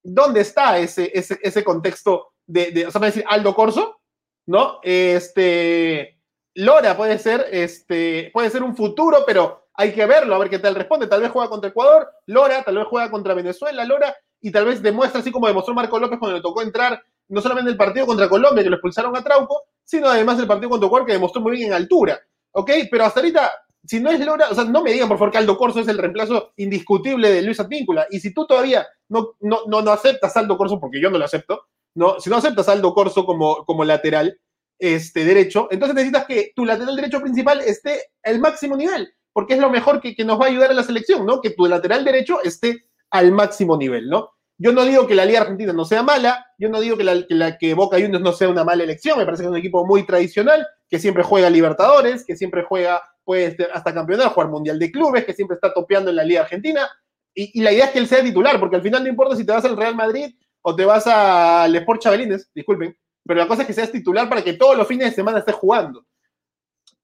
¿dónde 0.02 0.40
está 0.40 0.78
ese, 0.78 1.10
ese, 1.14 1.38
ese 1.42 1.64
contexto 1.64 2.32
de, 2.46 2.70
de, 2.72 2.86
o 2.86 2.90
sea, 2.90 3.00
decir 3.00 3.24
Aldo 3.28 3.54
Corso? 3.54 4.00
¿No? 4.44 4.80
Este 4.82 6.18
Lora 6.54 6.96
puede 6.96 7.18
ser, 7.18 7.46
este, 7.50 8.30
puede 8.32 8.50
ser 8.50 8.62
un 8.62 8.76
futuro, 8.76 9.24
pero 9.26 9.68
hay 9.74 9.92
que 9.92 10.04
verlo, 10.04 10.34
a 10.34 10.38
ver 10.38 10.50
qué 10.50 10.58
tal 10.58 10.74
responde. 10.74 11.06
Tal 11.06 11.22
vez 11.22 11.30
juega 11.30 11.48
contra 11.48 11.70
Ecuador, 11.70 12.08
Lora, 12.26 12.62
tal 12.62 12.76
vez 12.76 12.86
juega 12.88 13.10
contra 13.10 13.34
Venezuela, 13.34 13.84
Lora, 13.84 14.14
y 14.40 14.50
tal 14.50 14.66
vez 14.66 14.82
demuestra, 14.82 15.20
así 15.20 15.32
como 15.32 15.46
demostró 15.46 15.74
Marco 15.74 15.98
López 15.98 16.18
cuando 16.18 16.36
le 16.36 16.42
tocó 16.42 16.62
entrar, 16.62 17.02
no 17.28 17.40
solamente 17.40 17.70
el 17.70 17.76
partido 17.76 18.06
contra 18.06 18.28
Colombia, 18.28 18.62
que 18.62 18.70
lo 18.70 18.76
expulsaron 18.76 19.16
a 19.16 19.22
Trauco, 19.22 19.62
sino 19.84 20.08
además 20.08 20.38
el 20.38 20.46
partido 20.46 20.70
contra 20.70 20.86
Ecuador, 20.86 21.06
que 21.06 21.12
demostró 21.14 21.40
muy 21.40 21.52
bien 21.52 21.68
en 21.68 21.74
altura. 21.74 22.20
¿Ok? 22.52 22.70
Pero 22.90 23.04
hasta 23.04 23.20
ahorita, 23.20 23.50
si 23.84 24.00
no 24.00 24.10
es 24.10 24.20
Lora, 24.24 24.48
o 24.50 24.54
sea, 24.54 24.64
no 24.64 24.82
me 24.82 24.92
digan 24.92 25.08
por 25.08 25.18
favor 25.18 25.32
que 25.32 25.38
Aldo 25.38 25.56
Corso 25.56 25.80
es 25.80 25.88
el 25.88 25.98
reemplazo 25.98 26.52
indiscutible 26.56 27.30
de 27.30 27.42
Luis 27.42 27.60
Advíncula. 27.60 28.06
Y 28.10 28.20
si 28.20 28.32
tú 28.32 28.46
todavía 28.46 28.86
no, 29.08 29.34
no, 29.40 29.60
no, 29.66 29.78
aceptas 29.90 30.36
a 30.36 30.40
Aldo 30.40 30.56
Corso, 30.56 30.80
porque 30.80 31.00
yo 31.00 31.10
no 31.10 31.18
lo 31.18 31.24
acepto, 31.24 31.66
no, 31.94 32.20
si 32.20 32.30
no 32.30 32.36
aceptas 32.36 32.68
Aldo 32.68 32.94
Corso 32.94 33.26
como, 33.26 33.64
como 33.64 33.84
lateral, 33.84 34.38
este, 34.82 35.24
derecho, 35.24 35.68
entonces 35.70 35.94
necesitas 35.94 36.26
que 36.26 36.52
tu 36.56 36.64
lateral 36.64 36.96
derecho 36.96 37.20
principal 37.20 37.60
esté 37.60 38.10
al 38.24 38.40
máximo 38.40 38.76
nivel, 38.76 39.14
porque 39.32 39.54
es 39.54 39.60
lo 39.60 39.70
mejor 39.70 40.00
que, 40.00 40.12
nos 40.24 40.40
va 40.40 40.46
a 40.46 40.48
ayudar 40.48 40.72
a 40.72 40.74
la 40.74 40.82
selección, 40.82 41.24
¿no? 41.24 41.40
Que 41.40 41.50
tu 41.50 41.66
lateral 41.66 42.04
derecho 42.04 42.42
esté 42.42 42.86
al 43.10 43.30
máximo 43.30 43.76
nivel, 43.76 44.08
¿no? 44.08 44.30
Yo 44.58 44.72
no 44.72 44.84
digo 44.84 45.06
que 45.06 45.14
la 45.14 45.24
Liga 45.24 45.42
Argentina 45.42 45.72
no 45.72 45.84
sea 45.84 46.02
mala, 46.02 46.46
yo 46.58 46.68
no 46.68 46.80
digo 46.80 46.96
que 46.96 47.04
la, 47.04 47.58
que, 47.58 47.74
Boca 47.74 47.96
Juniors 47.96 48.24
no 48.24 48.32
sea 48.32 48.48
una 48.48 48.64
mala 48.64 48.82
elección, 48.82 49.18
me 49.18 49.24
parece 49.24 49.42
que 49.42 49.46
es 49.46 49.52
un 49.52 49.56
equipo 49.56 49.86
muy 49.86 50.04
tradicional, 50.04 50.66
que 50.92 50.98
siempre 50.98 51.22
juega 51.22 51.48
Libertadores, 51.48 52.22
que 52.22 52.36
siempre 52.36 52.64
juega, 52.68 53.02
pues, 53.24 53.56
hasta 53.72 53.94
campeonato, 53.94 54.28
jugar 54.28 54.50
Mundial 54.50 54.78
de 54.78 54.92
Clubes, 54.92 55.24
que 55.24 55.32
siempre 55.32 55.54
está 55.54 55.72
topeando 55.72 56.10
en 56.10 56.16
la 56.16 56.22
Liga 56.22 56.42
Argentina, 56.42 56.86
y, 57.34 57.58
y, 57.58 57.62
la 57.62 57.72
idea 57.72 57.86
es 57.86 57.92
que 57.92 57.98
él 57.98 58.06
sea 58.06 58.22
titular, 58.22 58.60
porque 58.60 58.76
al 58.76 58.82
final 58.82 59.02
no 59.02 59.08
importa 59.08 59.34
si 59.34 59.46
te 59.46 59.52
vas 59.52 59.64
al 59.64 59.74
Real 59.74 59.96
Madrid 59.96 60.34
o 60.60 60.76
te 60.76 60.84
vas 60.84 61.06
al 61.06 61.74
Sport 61.74 62.02
Chabelines, 62.02 62.50
disculpen, 62.54 62.94
pero 63.24 63.40
la 63.40 63.48
cosa 63.48 63.62
es 63.62 63.68
que 63.68 63.72
seas 63.72 63.90
titular 63.90 64.28
para 64.28 64.44
que 64.44 64.52
todos 64.52 64.76
los 64.76 64.86
fines 64.86 65.08
de 65.08 65.14
semana 65.14 65.38
estés 65.38 65.54
jugando. 65.54 66.04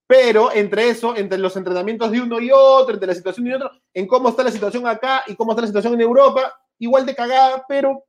Pero 0.06 0.52
entre 0.52 0.90
eso, 0.90 1.16
entre 1.16 1.38
los 1.38 1.56
entrenamientos 1.56 2.10
de 2.10 2.20
uno 2.20 2.40
y 2.40 2.50
otro, 2.52 2.92
entre 2.92 3.08
la 3.08 3.14
situación 3.14 3.46
de 3.46 3.54
otro, 3.54 3.70
en 3.94 4.06
cómo 4.06 4.28
está 4.28 4.42
la 4.42 4.50
situación 4.50 4.86
acá 4.86 5.22
y 5.26 5.34
cómo 5.34 5.52
está 5.52 5.62
la 5.62 5.68
situación 5.68 5.94
en 5.94 6.02
Europa, 6.02 6.60
igual 6.78 7.06
de 7.06 7.14
cagada, 7.14 7.64
pero 7.66 8.04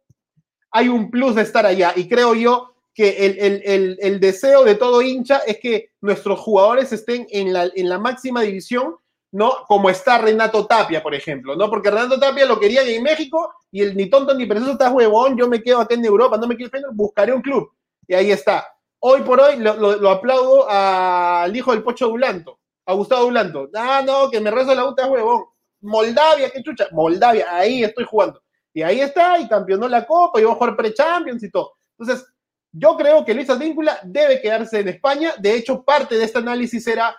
hay 0.72 0.90
un 0.90 1.10
plus 1.10 1.36
de 1.36 1.44
estar 1.44 1.66
allá. 1.66 1.94
Y 1.96 2.10
creo 2.10 2.36
yo 2.36 2.76
que 3.00 3.98
el, 4.02 4.20
deseo 4.20 4.66
de 4.66 4.76
todo 4.76 5.02
hincha 5.02 5.38
es 5.48 5.58
que 5.62 5.92
nuestros 6.02 6.38
jugadores 6.38 6.92
estén 6.92 7.26
en 7.30 7.54
la, 7.54 7.72
en 7.74 7.88
la 7.88 7.98
máxima 7.98 8.42
división, 8.42 8.98
¿no? 9.32 9.54
Como 9.70 9.90
está 9.90 10.18
Renato 10.18 10.68
Tapia, 10.68 11.02
por 11.02 11.16
ejemplo, 11.16 11.56
¿no? 11.56 11.70
Porque 11.70 11.90
Renato 11.90 12.20
Tapia 12.20 12.46
lo 12.46 12.60
querían 12.60 12.86
en 12.90 13.02
México 13.02 13.54
y 13.72 13.84
el 13.84 13.96
ni 13.96 14.08
tonto 14.10 14.34
ni 14.34 14.46
perezoso 14.46 14.74
está 14.74 14.92
huevón, 14.92 15.38
yo 15.38 15.48
me 15.48 15.64
quedo 15.64 15.80
acá 15.80 15.96
en 15.96 16.04
Europa, 16.04 16.36
no 16.38 16.46
me 16.46 16.58
quiero 16.58 16.72
buscaré 16.92 17.32
un 17.32 17.42
club. 17.42 17.72
Y 18.06 18.16
ahí 18.16 18.32
está. 18.32 18.68
Hoy 19.00 19.22
por 19.22 19.40
hoy 19.40 19.56
lo, 19.56 20.10
aplaudo 20.10 20.70
al 20.70 21.56
hijo 21.56 21.72
del 21.72 21.84
Pocho 21.84 22.10
Dulanto, 22.10 22.60
a 22.86 22.92
Gustavo 22.96 23.24
Dulanto. 23.24 23.70
Ah, 23.76 24.04
no, 24.06 24.30
que 24.30 24.42
me 24.42 24.52
rezo 24.52 24.76
la 24.76 24.86
puta 24.86 25.08
huevón. 25.08 25.46
Moldavia, 25.80 26.50
qué 26.50 26.62
chucha. 26.62 26.90
Moldavia, 26.92 27.48
ahí 27.50 27.82
estoy 27.82 28.04
jugando. 28.04 28.44
Y 28.74 28.82
ahí 28.82 29.00
está, 29.00 29.40
y 29.40 29.48
campeonó 29.48 29.88
la 29.88 30.06
Copa, 30.06 30.42
y 30.42 30.44
va 30.44 30.52
a 30.52 30.56
jugar 30.56 30.76
pre-champions 30.76 31.42
y 31.44 31.50
todo. 31.50 31.76
Entonces, 31.98 32.28
yo 32.72 32.96
creo 32.98 33.26
que 33.26 33.34
Luis 33.34 33.50
Advíncula 33.50 34.00
debe 34.04 34.42
quedarse 34.42 34.80
en 34.80 34.90
España. 34.90 35.34
De 35.40 35.56
hecho, 35.56 35.84
parte 35.84 36.18
de 36.18 36.24
este 36.24 36.40
análisis 36.40 36.86
era 36.88 37.16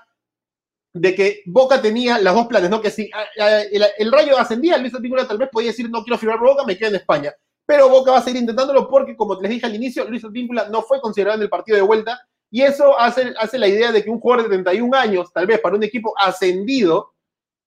de 0.92 1.14
que 1.14 1.42
Boca 1.47 1.80
tenía 1.80 2.19
las 2.19 2.35
dos 2.35 2.47
planes, 2.47 2.71
¿no? 2.71 2.80
Que 2.80 2.90
si 2.90 3.11
el, 3.37 4.12
Rayo 4.12 4.38
ascendía, 4.38 4.78
Luis 4.78 4.95
Advíncula 4.95 5.26
tal 5.26 5.38
vez 5.38 5.49
podía 5.50 5.69
decir 5.69 5.88
no 5.88 6.02
quiero 6.02 6.19
firmar 6.19 6.38
Boca, 6.38 6.64
me 6.64 6.76
quedo 6.76 6.90
en 6.90 6.97
España. 6.97 7.33
Pero 7.66 7.88
Boca 7.88 8.12
va 8.12 8.19
a 8.19 8.23
seguir 8.23 8.40
intentándolo 8.40 8.88
porque, 8.88 9.16
como 9.16 9.40
les 9.40 9.50
dije 9.50 9.66
al 9.66 9.75
inicio, 9.75 10.04
Luis 10.04 10.25
Advíncula 10.25 10.69
no 10.69 10.83
fue 10.83 11.00
considerado 11.00 11.37
en 11.37 11.42
el 11.42 11.49
partido 11.49 11.76
de 11.76 11.83
vuelta 11.83 12.21
y 12.50 12.62
eso 12.62 12.99
hace, 12.99 13.33
hace 13.38 13.59
la 13.59 13.69
idea 13.69 13.92
de 13.92 14.02
que 14.02 14.11
un 14.11 14.19
jugador 14.19 14.45
de 14.45 14.49
31 14.50 14.97
años, 14.97 15.33
tal 15.33 15.47
vez 15.47 15.61
para 15.61 15.76
un 15.76 15.85
equipo 15.85 16.12
ascendido, 16.19 17.12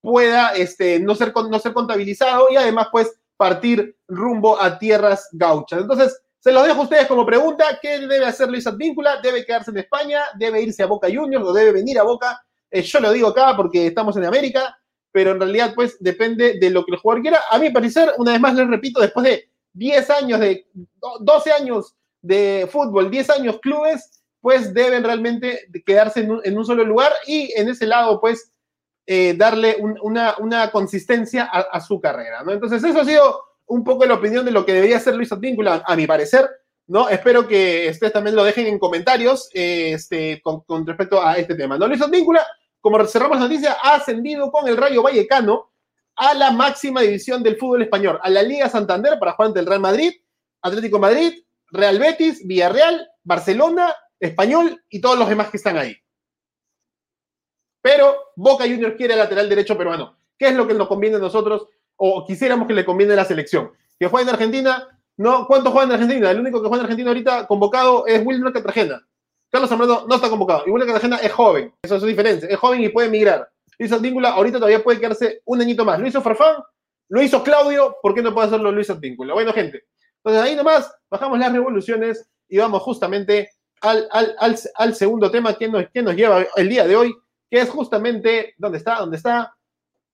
pueda 0.01 0.49
este, 0.49 0.99
no, 0.99 1.15
ser, 1.15 1.33
no 1.49 1.57
ser 1.59 1.73
contabilizado 1.73 2.47
y 2.51 2.57
además 2.57 2.87
pues 2.91 3.17
partir 3.37 3.95
rumbo 4.07 4.61
a 4.61 4.77
tierras 4.77 5.29
gauchas. 5.31 5.81
Entonces, 5.81 6.21
se 6.43 6.51
los 6.51 6.65
dejo 6.65 6.81
a 6.81 6.83
ustedes 6.83 7.07
como 7.07 7.25
pregunta. 7.25 7.79
¿Qué 7.81 7.99
debe 7.99 8.25
hacer 8.25 8.49
Luis 8.49 8.67
Advíncula? 8.67 9.21
¿Debe 9.21 9.45
quedarse 9.45 9.71
en 9.71 9.77
España? 9.77 10.23
¿Debe 10.37 10.61
irse 10.61 10.83
a 10.83 10.87
Boca 10.87 11.07
Juniors 11.07 11.45
o 11.45 11.53
debe 11.53 11.71
venir 11.71 11.97
a 11.97 12.03
Boca? 12.03 12.43
Eh, 12.69 12.81
yo 12.81 12.99
lo 12.99 13.13
digo 13.13 13.29
acá 13.29 13.53
porque 13.55 13.87
estamos 13.87 14.17
en 14.17 14.25
América, 14.25 14.77
pero 15.09 15.31
en 15.31 15.39
realidad 15.39 15.71
pues 15.73 15.95
depende 16.01 16.59
de 16.59 16.69
lo 16.69 16.83
que 16.83 16.91
el 16.91 16.97
jugador 16.97 17.21
quiera. 17.21 17.39
A 17.49 17.57
mi 17.59 17.69
parecer, 17.69 18.11
una 18.17 18.33
vez 18.33 18.41
más 18.41 18.55
les 18.55 18.67
repito, 18.67 18.99
después 18.99 19.23
de 19.23 19.49
10 19.71 20.09
años 20.09 20.39
de 20.41 20.67
12 21.21 21.51
años 21.53 21.95
de 22.21 22.67
fútbol, 22.69 23.09
10 23.09 23.29
años 23.29 23.59
clubes, 23.61 24.21
pues 24.41 24.73
deben 24.73 25.05
realmente 25.05 25.69
quedarse 25.85 26.19
en 26.19 26.57
un, 26.57 26.65
solo 26.65 26.83
lugar 26.83 27.13
y 27.25 27.53
en 27.55 27.69
ese 27.69 27.87
lado 27.87 28.19
pues 28.19 28.51
eh, 29.05 29.33
darle 29.37 29.77
una, 29.79 30.71
consistencia 30.73 31.45
a, 31.45 31.79
su 31.79 32.01
carrera. 32.01 32.43
Entonces 32.45 32.83
eso 32.83 32.99
ha 32.99 33.05
sido 33.05 33.52
un 33.67 33.83
poco 33.83 34.05
la 34.05 34.15
opinión 34.15 34.45
de 34.45 34.51
lo 34.51 34.65
que 34.65 34.73
debería 34.73 34.97
hacer 34.97 35.15
Luis 35.15 35.31
Advíncula, 35.31 35.83
a 35.85 35.95
mi 35.95 36.05
parecer, 36.05 36.49
¿no? 36.87 37.09
Espero 37.09 37.47
que 37.47 37.87
ustedes 37.91 38.13
también 38.13 38.35
lo 38.35 38.43
dejen 38.43 38.67
en 38.67 38.79
comentarios 38.79 39.49
este, 39.53 40.41
con, 40.41 40.85
respecto 40.85 41.25
a 41.25 41.37
este 41.37 41.55
tema, 41.55 41.77
¿no? 41.77 41.87
Luis 41.87 42.01
Advíncula, 42.01 42.45
como 42.81 43.03
cerramos 43.05 43.37
la 43.37 43.45
noticia, 43.45 43.77
ha 43.81 43.95
ascendido 43.95 44.51
con 44.51 44.67
el 44.67 44.77
Rayo 44.77 45.01
Vallecano 45.01 45.71
a 46.15 46.33
la 46.33 46.51
máxima 46.51 47.01
división 47.01 47.41
del 47.41 47.57
fútbol 47.57 47.83
español, 47.83 48.19
a 48.21 48.29
la 48.29 48.43
Liga 48.43 48.69
Santander 48.69 49.17
para 49.19 49.33
jugar 49.33 49.47
ante 49.47 49.59
el 49.61 49.65
Real 49.65 49.79
Madrid, 49.79 50.13
Atlético 50.61 50.99
Madrid, 50.99 51.43
Real 51.71 51.97
Betis, 51.97 52.45
Villarreal, 52.45 53.09
Barcelona, 53.23 53.93
Español 54.19 54.83
y 54.89 55.01
todos 55.01 55.17
los 55.17 55.27
demás 55.27 55.49
que 55.49 55.57
están 55.57 55.77
ahí. 55.77 55.95
Pero 57.81 58.15
Boca 58.35 58.63
Juniors 58.63 58.95
quiere 58.95 59.15
lateral 59.15 59.49
derecho 59.49 59.77
peruano. 59.77 60.17
¿Qué 60.37 60.47
es 60.47 60.55
lo 60.55 60.67
que 60.67 60.73
nos 60.73 60.87
conviene 60.87 61.17
a 61.17 61.19
nosotros? 61.19 61.67
O 62.05 62.25
quisiéramos 62.25 62.67
que 62.67 62.73
le 62.73 62.83
conviene 62.83 63.15
la 63.15 63.23
selección. 63.23 63.71
Que 63.97 64.07
juegue 64.07 64.27
en 64.27 64.35
Argentina, 64.35 64.89
no, 65.15 65.47
¿cuántos 65.47 65.71
juegan 65.71 65.89
en 65.89 65.95
Argentina? 65.95 66.31
El 66.31 66.41
único 66.41 66.61
que 66.61 66.67
juega 66.67 66.81
en 66.81 66.85
Argentina 66.85 67.09
ahorita 67.11 67.47
convocado 67.47 68.05
es 68.05 68.21
Wilmer 68.25 68.51
Cartagena. 68.51 69.07
Carlos 69.49 69.69
Zambrano 69.69 70.05
no 70.05 70.15
está 70.15 70.29
convocado. 70.29 70.63
Y 70.65 70.71
Wilmer 70.71 70.87
Cartagena 70.87 71.15
es 71.17 71.31
joven. 71.31 71.73
Eso 71.81 71.95
es 71.95 72.01
su 72.01 72.07
diferencia. 72.07 72.49
Es 72.49 72.59
joven 72.59 72.83
y 72.83 72.89
puede 72.89 73.07
emigrar. 73.07 73.49
Luis 73.79 73.89
Advíncula 73.93 74.31
ahorita 74.31 74.57
todavía 74.57 74.83
puede 74.83 74.99
quedarse 74.99 75.41
un 75.45 75.61
añito 75.61 75.85
más. 75.85 75.97
Lo 75.97 76.05
hizo 76.05 76.21
Farfán, 76.21 76.57
lo 77.07 77.21
hizo 77.21 77.41
Claudio, 77.41 77.95
¿por 78.01 78.13
qué 78.13 78.21
no 78.21 78.33
puede 78.33 78.47
hacerlo 78.47 78.69
Luis 78.69 78.89
Advíncula? 78.89 79.33
Bueno, 79.33 79.53
gente. 79.53 79.85
Entonces 80.17 80.43
ahí 80.43 80.57
nomás 80.57 80.93
bajamos 81.09 81.39
las 81.39 81.53
revoluciones 81.53 82.29
y 82.49 82.57
vamos 82.57 82.81
justamente 82.81 83.49
al, 83.79 84.09
al, 84.75 84.95
segundo 84.95 85.31
tema 85.31 85.53
que 85.53 85.69
nos, 85.69 85.89
que 85.89 86.01
nos 86.01 86.15
lleva 86.15 86.45
el 86.57 86.67
día 86.67 86.85
de 86.85 86.97
hoy, 86.97 87.15
que 87.49 87.61
es 87.61 87.69
justamente, 87.69 88.55
¿dónde 88.57 88.79
está? 88.79 88.95
¿Dónde 88.95 89.15
está? 89.15 89.55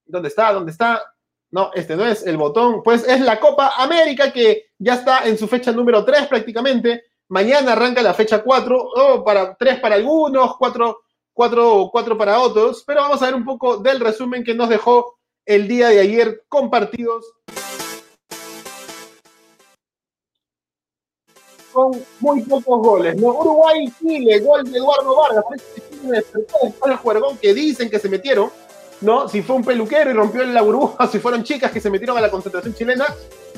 ¿Dónde 0.06 0.28
está? 0.28 0.54
¿Dónde 0.54 0.72
está? 0.72 1.02
No, 1.52 1.72
este 1.74 1.96
no 1.96 2.06
es 2.06 2.26
el 2.26 2.38
botón. 2.38 2.84
Pues 2.84 3.08
es 3.08 3.22
la 3.22 3.40
Copa 3.40 3.74
América 3.78 4.32
que 4.32 4.68
ya 4.78 4.96
está 4.96 5.28
en 5.28 5.38
su 5.38 5.48
fecha 5.48 5.72
número 5.72 6.06
3 6.06 6.28
prácticamente. 6.28 7.04
Mañana 7.28 7.74
arranca 7.74 8.02
la 8.02 8.14
fecha 8.14 8.42
4, 8.44 8.78
o 8.78 9.24
para 9.24 9.56
3 9.56 9.80
para 9.80 9.96
algunos, 9.96 10.58
4, 10.58 11.00
4, 11.34 11.90
4 11.92 12.18
para 12.18 12.40
otros. 12.40 12.84
Pero 12.86 13.02
vamos 13.02 13.22
a 13.22 13.26
ver 13.26 13.36
un 13.36 13.46
poco 13.46 13.78
del 13.78 14.00
resumen 14.00 14.44
que 14.44 14.54
nos 14.54 14.70
dejó 14.70 15.18
el 15.46 15.68
día 15.68 15.90
de 15.90 16.00
ayer 16.00 16.44
con 16.48 16.70
partidos 16.70 17.26
con 21.72 21.92
muy 22.20 22.42
pocos 22.42 22.82
goles. 22.82 23.16
¿no? 23.16 23.28
Uruguay, 23.28 23.92
Chile, 24.00 24.40
gol 24.40 24.64
de 24.64 24.78
Eduardo 24.78 25.16
Vargas. 25.16 25.46
Después 26.04 26.74
del 26.86 26.96
juego 26.98 27.38
que 27.42 27.54
dicen 27.54 27.90
que 27.90 28.00
se 28.00 28.10
metieron 28.10 28.50
¿no? 29.02 29.28
Si 29.28 29.42
fue 29.42 29.56
un 29.56 29.64
peluquero 29.64 30.10
y 30.10 30.14
rompió 30.14 30.44
la 30.46 30.62
burbuja, 30.62 31.08
si 31.12 31.20
fueron 31.20 31.44
chicas 31.44 31.72
que 31.72 31.80
se 31.80 31.90
metieron 31.90 32.18
a 32.18 32.22
la 32.22 32.30
concentración 32.30 32.74
chilena, 32.74 33.06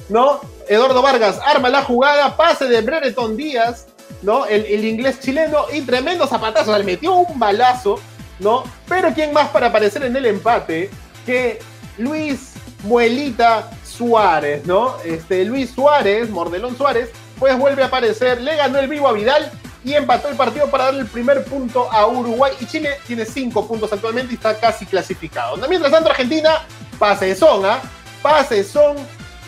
¿no? 0.09 0.39
Eduardo 0.67 1.01
Vargas 1.01 1.39
arma 1.45 1.69
la 1.69 1.83
jugada, 1.83 2.35
pase 2.35 2.65
de 2.65 2.81
Brereton 2.81 3.35
Díaz, 3.35 3.87
¿no? 4.21 4.45
El, 4.45 4.85
inglés 4.85 5.19
chileno 5.19 5.65
y 5.73 5.81
tremendo 5.81 6.27
zapatazo, 6.27 6.77
le 6.77 6.83
metió 6.83 7.15
un 7.15 7.39
balazo, 7.39 7.99
¿no? 8.39 8.63
Pero 8.87 9.13
¿quién 9.13 9.33
más 9.33 9.49
para 9.49 9.67
aparecer 9.67 10.03
en 10.03 10.15
el 10.15 10.25
empate 10.25 10.89
que 11.25 11.59
Luis 11.97 12.53
Muelita 12.83 13.69
Suárez, 13.85 14.65
¿no? 14.65 14.95
Este, 15.03 15.45
Luis 15.45 15.71
Suárez, 15.71 16.29
Mordelón 16.29 16.77
Suárez, 16.77 17.09
pues 17.39 17.57
vuelve 17.57 17.83
a 17.83 17.87
aparecer, 17.87 18.41
le 18.41 18.55
ganó 18.55 18.79
el 18.79 18.87
vivo 18.87 19.07
a 19.07 19.13
Vidal 19.13 19.51
y 19.83 19.93
empató 19.93 20.29
el 20.29 20.35
partido 20.35 20.69
para 20.69 20.85
darle 20.85 21.01
el 21.01 21.07
primer 21.07 21.43
punto 21.43 21.91
a 21.91 22.05
Uruguay. 22.07 22.53
Y 22.59 22.65
Chile 22.65 22.97
tiene 23.07 23.25
cinco 23.25 23.67
puntos 23.67 23.91
actualmente 23.91 24.33
y 24.33 24.35
está 24.35 24.59
casi 24.59 24.85
clasificado. 24.85 25.57
Mientras 25.67 25.91
tanto, 25.91 26.09
Argentina, 26.09 26.65
pase 26.99 27.35
son, 27.35 27.65
¿ah? 27.65 27.81
Pase 28.21 28.63
son 28.63 28.97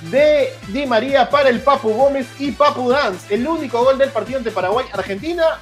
de 0.10 0.54
Di 0.68 0.86
María 0.86 1.30
para 1.30 1.50
el 1.50 1.62
Papu 1.62 1.94
Gómez 1.94 2.28
y 2.40 2.52
Papu 2.52 2.90
Dance. 2.90 3.34
El 3.34 3.48
único 3.48 3.84
gol 3.84 3.98
del 3.98 4.10
partido 4.10 4.40
ante 4.40 4.52
Paraguay. 4.52 4.86
Argentina 4.92 5.60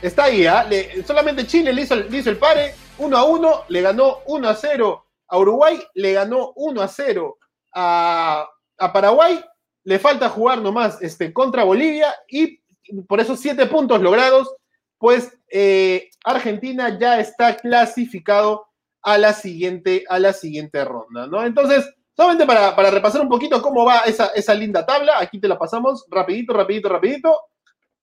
está 0.00 0.24
ahí, 0.24 0.46
¿ah? 0.46 0.66
solamente 1.06 1.46
Chile 1.46 1.72
le 1.72 1.82
hizo, 1.82 1.94
hizo 1.96 2.30
el 2.30 2.38
pare 2.38 2.74
1 2.98 3.16
a 3.16 3.24
1, 3.24 3.64
le 3.68 3.80
ganó 3.82 4.18
1 4.26 4.48
a 4.48 4.54
0 4.54 5.04
a 5.28 5.38
Uruguay, 5.38 5.82
le 5.94 6.12
ganó 6.12 6.52
1 6.56 6.80
a 6.82 6.88
0 6.88 7.38
a, 7.74 8.48
a 8.78 8.92
Paraguay. 8.92 9.44
Le 9.84 9.98
falta 9.98 10.28
jugar 10.28 10.60
nomás 10.60 11.00
este, 11.00 11.32
contra 11.32 11.64
Bolivia 11.64 12.14
y 12.28 12.60
por 13.06 13.20
esos 13.20 13.40
siete 13.40 13.66
puntos 13.66 14.00
logrados, 14.00 14.54
pues 14.98 15.36
eh, 15.50 16.10
Argentina 16.24 16.98
ya 16.98 17.20
está 17.20 17.56
clasificado 17.56 18.66
a 19.02 19.16
la 19.16 19.32
siguiente, 19.32 20.04
a 20.08 20.18
la 20.18 20.32
siguiente 20.32 20.84
ronda, 20.84 21.26
¿no? 21.26 21.44
Entonces, 21.44 21.88
solamente 22.16 22.46
para, 22.46 22.90
repasar 22.90 23.20
un 23.20 23.28
poquito 23.28 23.62
cómo 23.62 23.84
va 23.84 24.00
esa, 24.00 24.26
esa 24.34 24.54
linda 24.54 24.84
tabla, 24.84 25.18
aquí 25.18 25.38
te 25.38 25.48
la 25.48 25.58
pasamos 25.58 26.04
rapidito, 26.10 26.52
rapidito, 26.52 26.88
rapidito, 26.88 27.40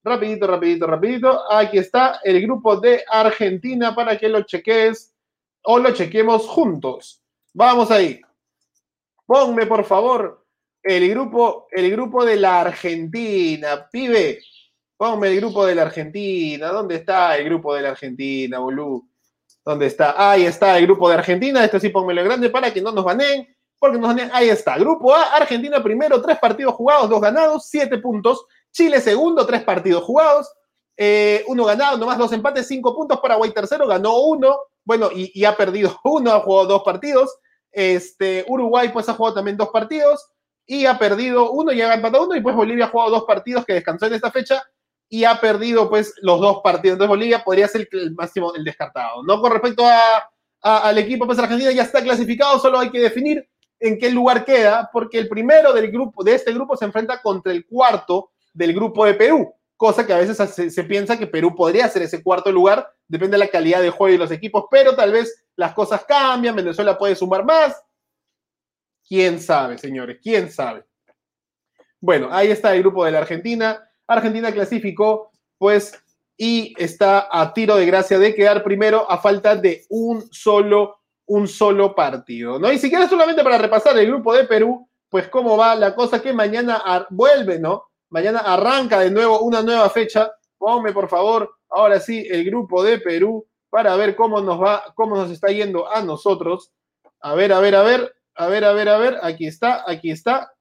rapidito, 0.04 0.48
rapidito, 0.48 0.88
rapidito. 0.88 1.52
Aquí 1.52 1.78
está 1.78 2.22
el 2.24 2.42
grupo 2.42 2.78
de 2.78 3.04
Argentina 3.10 3.94
para 3.94 4.18
que 4.18 4.30
lo 4.30 4.44
cheques 4.44 5.14
o 5.64 5.80
lo 5.80 5.92
chequemos 5.92 6.48
juntos. 6.48 7.22
Vamos 7.54 7.92
ahí. 7.92 8.22
Ponme, 9.26 9.66
por 9.66 9.84
favor, 9.84 10.46
el 10.84 11.10
grupo, 11.10 11.68
el 11.72 11.92
grupo 11.92 12.24
de 12.24 12.36
la 12.36 12.62
Argentina, 12.62 13.88
pibe. 13.92 14.40
Ponme 14.98 15.28
el 15.28 15.38
grupo 15.38 15.66
de 15.66 15.76
la 15.76 15.82
Argentina. 15.84 16.70
¿Dónde 16.70 16.96
está 16.96 17.36
el 17.38 17.44
grupo 17.46 17.76
de 17.76 17.82
la 17.82 17.90
Argentina, 17.90 18.60
bolú? 18.60 19.10
¿Dónde 19.66 19.88
está? 19.88 20.16
Ahí 20.18 20.46
está 20.46 20.78
el 20.78 20.86
grupo 20.86 21.10
de 21.10 21.16
Argentina. 21.16 21.66
Este 21.66 21.80
sí 21.80 21.90
pónmelo 21.90 22.24
grande 22.24 22.50
para 22.50 22.72
que 22.72 22.82
no 22.82 22.92
nos 22.92 23.04
baneen. 23.04 23.46
Porque 23.78 23.98
nos 23.98 24.08
baneen. 24.08 24.30
Ahí 24.32 24.50
está. 24.50 24.78
Grupo 24.78 25.14
A, 25.14 25.36
Argentina 25.36 25.84
primero, 25.84 26.22
tres 26.22 26.40
partidos 26.40 26.76
jugados, 26.76 27.10
dos 27.10 27.20
ganados, 27.20 27.68
siete 27.68 27.98
puntos. 27.98 28.46
Chile 28.72 29.02
segundo, 29.02 29.46
tres 29.46 29.64
partidos 29.64 30.04
jugados, 30.04 30.52
eh, 30.98 31.44
uno 31.48 31.66
ganado, 31.66 31.98
nomás 31.98 32.18
dos 32.18 32.32
empates, 32.32 32.68
cinco 32.68 32.96
puntos. 32.96 33.20
Paraguay 33.20 33.52
tercero, 33.52 33.88
ganó 33.88 34.18
uno. 34.20 34.58
Bueno, 34.86 35.10
y, 35.14 35.44
ha 35.44 35.58
perdido 35.58 36.00
uno, 36.06 36.32
ha 36.32 36.40
jugado 36.40 36.68
dos 36.68 36.84
partidos. 36.84 37.38
Este, 37.72 38.46
Uruguay 38.48 38.90
pues 38.94 39.10
ha 39.10 39.14
jugado 39.14 39.36
también 39.36 39.58
dos 39.58 39.70
partidos 39.70 40.26
y 40.66 40.86
ha 40.86 40.98
perdido 40.98 41.52
uno 41.52 41.74
y 41.74 41.82
ha 41.82 41.94
empatado 41.94 42.24
uno. 42.26 42.36
Y 42.36 42.42
pues 42.42 42.56
Bolivia 42.56 42.86
ha 42.86 42.90
jugado 42.90 43.12
dos 43.12 43.26
partidos 43.26 43.66
que 43.66 43.74
descansó 43.74 44.06
en 44.06 44.14
esta 44.14 44.32
fecha 44.32 44.64
y 45.10 45.24
ha 45.24 45.40
perdido 45.40 45.90
pues 45.90 46.14
los 46.22 46.40
dos 46.40 46.62
partidos. 46.64 46.96
Entonces 46.96 47.10
Bolivia 47.10 47.44
podría 47.44 47.68
ser 47.68 47.88
el, 47.92 48.14
máximo, 48.16 48.54
el 48.56 48.64
descartado. 48.64 49.24
No 49.24 49.40
con 49.42 49.52
respecto 49.52 49.86
a, 49.86 50.30
al 50.62 50.98
equipo 50.98 51.26
pues 51.26 51.40
Argentina 51.40 51.72
ya 51.72 51.84
está 51.84 52.02
clasificado, 52.02 52.60
solo 52.60 52.80
hay 52.80 52.90
que 52.90 53.00
definir 53.00 53.48
en 53.80 54.00
qué 54.00 54.10
lugar 54.10 54.46
queda, 54.46 54.90
porque 54.92 55.20
el 55.20 55.28
primero 55.28 55.74
del 55.74 55.92
grupo, 55.92 56.24
de 56.24 56.34
este 56.34 56.54
grupo 56.54 56.76
se 56.78 56.86
enfrenta 56.86 57.22
contra 57.22 57.52
el 57.52 57.66
cuarto 57.66 58.32
del 58.54 58.74
grupo 58.74 59.06
de 59.06 59.14
Perú. 59.14 59.54
cosa 59.78 60.08
que 60.08 60.14
a 60.14 60.18
veces 60.18 60.38
se, 60.52 60.70
se, 60.72 60.84
piensa 60.86 61.20
que 61.20 61.28
Perú 61.28 61.54
podría 61.54 61.90
ser 61.90 62.02
ese 62.02 62.24
cuarto 62.24 62.52
lugar, 62.52 62.90
depende 63.08 63.34
de 63.38 63.44
la 63.44 63.50
calidad 63.50 63.82
de 63.82 63.90
juego 63.90 64.16
y 64.16 64.18
los 64.18 64.32
equipos, 64.32 64.66
pero 64.72 64.96
tal 64.96 65.12
vez 65.12 65.46
las 65.58 65.74
cosas 65.74 66.06
cambian, 66.06 66.56
Venezuela 66.56 66.98
puede 66.98 67.16
sumar 67.16 67.44
más. 67.44 67.76
¿Quién 69.08 69.40
sabe, 69.40 69.78
señores? 69.78 70.18
¿Quién 70.22 70.52
sabe? 70.52 70.84
Bueno, 72.00 72.30
ahí 72.32 72.50
está 72.50 72.74
el 72.74 72.82
grupo 72.82 73.06
de 73.06 73.12
la 73.12 73.20
Argentina. 73.20 73.88
Argentina 74.08 74.52
clasificó, 74.52 75.32
pues, 75.58 75.94
y 76.38 76.74
está 76.78 77.28
a 77.32 77.54
tiro 77.54 77.76
de 77.76 77.86
gracia 77.86 78.20
de 78.20 78.36
quedar 78.36 78.64
primero 78.64 79.10
a 79.10 79.18
falta 79.18 79.56
de 79.56 79.86
un 79.90 80.28
solo, 80.32 81.00
un 81.28 81.48
solo 81.48 81.96
partido, 81.96 82.60
¿no? 82.60 82.72
Y 82.72 82.78
si 82.78 82.90
quieres 82.90 83.10
solamente 83.10 83.44
para 83.44 83.58
repasar 83.58 83.98
el 83.98 84.08
grupo 84.08 84.34
de 84.34 84.44
Perú, 84.44 84.88
pues 85.10 85.30
cómo 85.30 85.56
va 85.56 85.76
la 85.76 85.96
cosa 85.96 86.22
que 86.22 86.34
mañana 86.34 87.08
vuelve, 87.10 87.60
¿no? 87.60 87.86
Mañana 88.10 88.40
arranca 88.40 89.00
de 89.00 89.12
nuevo 89.12 89.40
una 89.40 89.62
nueva 89.62 89.90
fecha. 89.90 90.32
Ponme, 90.58 90.92
por 90.92 91.08
favor, 91.08 91.56
ahora 91.70 92.00
sí, 92.00 92.26
el 92.30 92.44
grupo 92.46 92.84
de 92.84 93.00
Perú 93.00 93.46
para 93.70 93.96
ver 93.96 94.16
cómo 94.16 94.40
nos 94.42 94.62
va, 94.62 94.84
cómo 94.96 95.16
nos 95.16 95.32
está 95.32 95.50
yendo 95.50 95.92
a 95.92 96.02
nosotros. 96.02 96.72
A 97.20 97.36
ver, 97.36 97.52
a 97.52 97.60
ver, 97.60 97.76
a 97.76 97.84
ver, 97.84 98.16
a 98.36 98.48
ver, 98.48 98.64
a 98.64 98.74
ver, 98.74 98.90
a 98.90 98.98
ver. 98.98 99.18
Aquí 99.22 99.48
está, 99.48 99.84
aquí 99.90 100.12
está. 100.12 100.55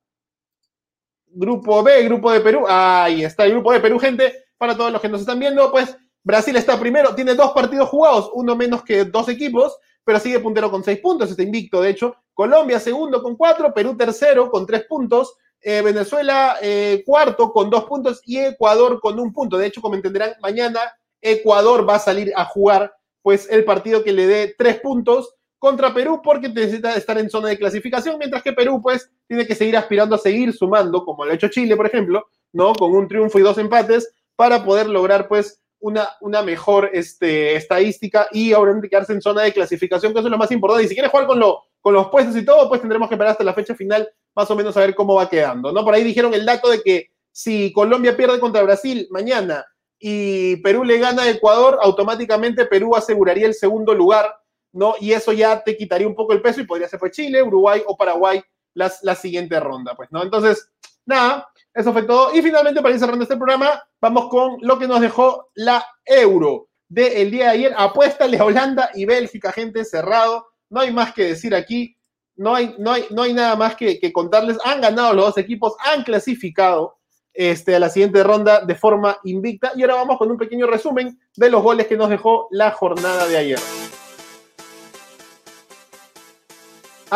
Grupo 1.37 1.83
B, 1.83 2.05
grupo 2.05 2.31
de 2.31 2.41
Perú. 2.41 2.65
Ahí 2.69 3.25
está 3.25 3.45
el 3.45 3.53
grupo 3.53 3.73
de 3.73 3.81
Perú, 3.81 3.99
gente. 3.99 4.45
Para 4.57 4.77
todos 4.77 4.93
los 4.93 5.01
que 5.01 5.09
nos 5.09 5.21
están 5.21 5.41
viendo, 5.41 5.71
pues 5.73 5.97
Brasil 6.23 6.57
está 6.57 6.81
primero, 6.81 7.15
tiene 7.15 7.35
dos 7.35 7.53
partidos 7.53 7.89
jugados, 7.91 8.31
uno 8.33 8.57
menos 8.57 8.83
que 8.83 9.05
dos 9.05 9.29
equipos, 9.29 9.77
pero 10.05 10.19
sigue 10.19 10.41
puntero 10.41 10.71
con 10.71 10.83
seis 10.83 10.99
puntos, 11.01 11.31
está 11.31 11.43
invicto, 11.43 11.83
de 11.83 11.91
hecho. 11.91 12.17
Colombia 12.33 12.81
segundo 12.81 13.23
con 13.23 13.37
cuatro, 13.37 13.75
Perú 13.75 13.97
tercero 13.97 14.51
con 14.51 14.65
tres 14.65 14.85
puntos, 14.89 15.37
eh, 15.61 15.83
Venezuela 15.83 16.57
eh, 16.63 17.03
cuarto 17.05 17.53
con 17.53 17.69
dos 17.69 17.85
puntos 17.85 18.23
y 18.25 18.39
Ecuador 18.39 19.01
con 19.01 19.19
un 19.21 19.33
punto. 19.33 19.59
De 19.59 19.67
hecho, 19.67 19.83
como 19.83 19.97
entenderán, 19.97 20.35
mañana 20.41 20.81
Ecuador 21.21 21.89
va 21.89 21.97
a 21.97 22.01
salir 22.01 22.33
a 22.35 22.45
jugar 22.45 22.95
pues 23.21 23.49
el 23.51 23.65
partido 23.65 24.03
que 24.03 24.13
le 24.13 24.27
dé 24.27 24.55
tres 24.57 24.81
puntos 24.81 25.35
contra 25.65 25.95
Perú 25.95 26.21
porque 26.23 26.51
necesita 26.51 26.95
estar 26.95 27.17
en 27.17 27.31
zona 27.31 27.49
de 27.49 27.57
clasificación, 27.57 28.19
mientras 28.19 28.43
que 28.43 28.53
Perú 28.53 28.83
pues 28.83 29.11
tiene 29.27 29.47
que 29.47 29.55
seguir 29.55 29.79
aspirando 29.79 30.15
a 30.15 30.19
seguir 30.19 30.53
sumando, 30.53 31.07
como 31.07 31.25
lo 31.25 31.33
ha 31.33 31.35
hecho 31.35 31.49
Chile, 31.49 31.75
por 31.75 31.87
ejemplo, 31.87 32.27
¿no? 32.53 32.75
Con 32.75 32.93
un 32.93 33.09
triunfo 33.09 33.39
y 33.39 33.43
dos 33.43 33.57
empates 33.57 34.13
para 34.37 34.63
poder 34.63 34.91
lograr 34.91 35.27
pues 35.27 35.63
una, 35.81 36.11
una 36.21 36.43
mejor 36.43 36.91
este, 36.93 37.57
estadística 37.57 38.29
y 38.31 38.53
obviamente 38.53 38.91
quedarse 38.91 39.15
en 39.15 39.23
zona 39.23 39.41
de 39.41 39.55
clasificación, 39.55 40.13
que 40.13 40.19
eso 40.19 40.29
es 40.29 40.33
lo 40.33 40.37
más 40.37 40.51
importante. 40.51 40.85
Y 40.85 40.89
si 40.89 40.95
quiere 40.95 41.09
jugar 41.09 41.27
con, 41.27 41.41
lo, 41.41 41.63
con 41.81 41.95
los 41.95 42.09
puestos 42.09 42.37
y 42.37 42.45
todo, 42.45 42.69
pues 42.69 42.83
tendremos 42.83 43.09
que 43.09 43.15
esperar 43.15 43.33
hasta 43.33 43.43
la 43.43 43.55
fecha 43.55 43.75
final 43.75 44.07
más 44.37 44.51
o 44.51 44.57
menos 44.57 44.77
a 44.77 44.81
ver 44.81 44.95
cómo 44.95 45.15
va 45.15 45.31
quedando, 45.31 45.73
¿no? 45.73 45.83
Por 45.83 45.95
ahí 45.95 46.05
dijeron 46.05 46.35
el 46.35 46.45
dato 46.45 46.69
de 46.69 46.83
que 46.83 47.09
si 47.33 47.73
Colombia 47.73 48.15
pierde 48.15 48.39
contra 48.39 48.63
Brasil 48.63 49.09
mañana 49.11 49.65
y 49.99 50.57
Perú 50.57 50.85
le 50.85 50.99
gana 50.99 51.23
a 51.23 51.31
Ecuador, 51.31 51.79
automáticamente 51.81 52.67
Perú 52.67 52.95
aseguraría 52.95 53.47
el 53.47 53.55
segundo 53.55 53.95
lugar 53.95 54.44
¿no? 54.75 54.95
Y 55.01 55.13
eso 55.13 55.33
ya 55.33 55.63
te 55.63 55.77
quitaría 55.77 56.07
un 56.07 56.15
poco 56.15 56.33
el 56.33 56.43
peso 56.43 56.61
y 56.61 56.67
podría 56.67 56.89
ser 56.89 56.99
fue 56.99 57.11
Chile, 57.11 57.43
Uruguay 57.43 57.83
o 57.87 57.97
Paraguay 57.97 58.43
las, 58.75 59.03
la 59.03 59.15
siguiente 59.15 59.59
ronda, 59.61 59.95
pues, 59.95 60.11
¿no? 60.11 60.23
Entonces, 60.23 60.69
nada, 61.07 61.49
eso 61.73 61.93
fue 61.93 62.03
todo. 62.03 62.35
Y 62.35 62.43
finalmente, 62.43 62.83
para 62.83 62.93
ir 62.93 63.01
cerrando 63.01 63.23
este 63.23 63.37
programa, 63.37 63.83
vamos 64.01 64.29
con 64.29 64.59
lo 64.61 64.79
que 64.79 64.89
nos 64.89 65.01
dejó 65.01 65.51
la 65.55 65.85
Euro 66.05 66.69
del 66.89 67.31
día 67.31 67.45
de 67.45 67.51
ayer. 67.51 67.75
Apuéstale 67.77 68.39
a 68.39 68.45
Holanda 68.45 68.91
y 68.95 69.05
Bélgica, 69.05 69.53
gente, 69.53 69.85
cerrado. 69.85 70.47
No 70.71 70.81
hay 70.81 70.93
más 70.93 71.15
que 71.15 71.25
decir 71.25 71.55
aquí. 71.55 71.97
No 72.37 72.53
hay, 72.53 72.75
no 72.79 72.91
hay, 72.91 73.07
no 73.11 73.23
hay 73.23 73.33
nada 73.33 73.55
más 73.55 73.77
que, 73.77 74.01
que 74.01 74.13
contarles. 74.13 74.59
Han 74.65 74.81
ganado 74.81 75.15
los 75.15 75.27
dos 75.27 75.39
equipos, 75.39 75.75
han 75.79 76.03
clasificado 76.03 76.97
este, 77.33 77.77
a 77.77 77.79
la 77.79 77.91
siguiente 77.91 78.25
ronda 78.25 78.61
de 78.61 78.75
forma 78.75 79.19
invicta. 79.23 79.71
Y 79.77 79.83
ahora 79.83 79.95
vamos 79.95 80.19
con 80.19 80.33
un 80.33 80.37
pequeño 80.37 80.67
resumen 80.67 81.17
de 81.37 81.51
los 81.51 81.63
goles 81.63 81.87
que 81.87 81.97
nos 81.97 82.11
dejó 82.11 82.49
la 82.51 82.73
jornada 82.73 83.29
de 83.29 83.37
ayer. 83.37 83.84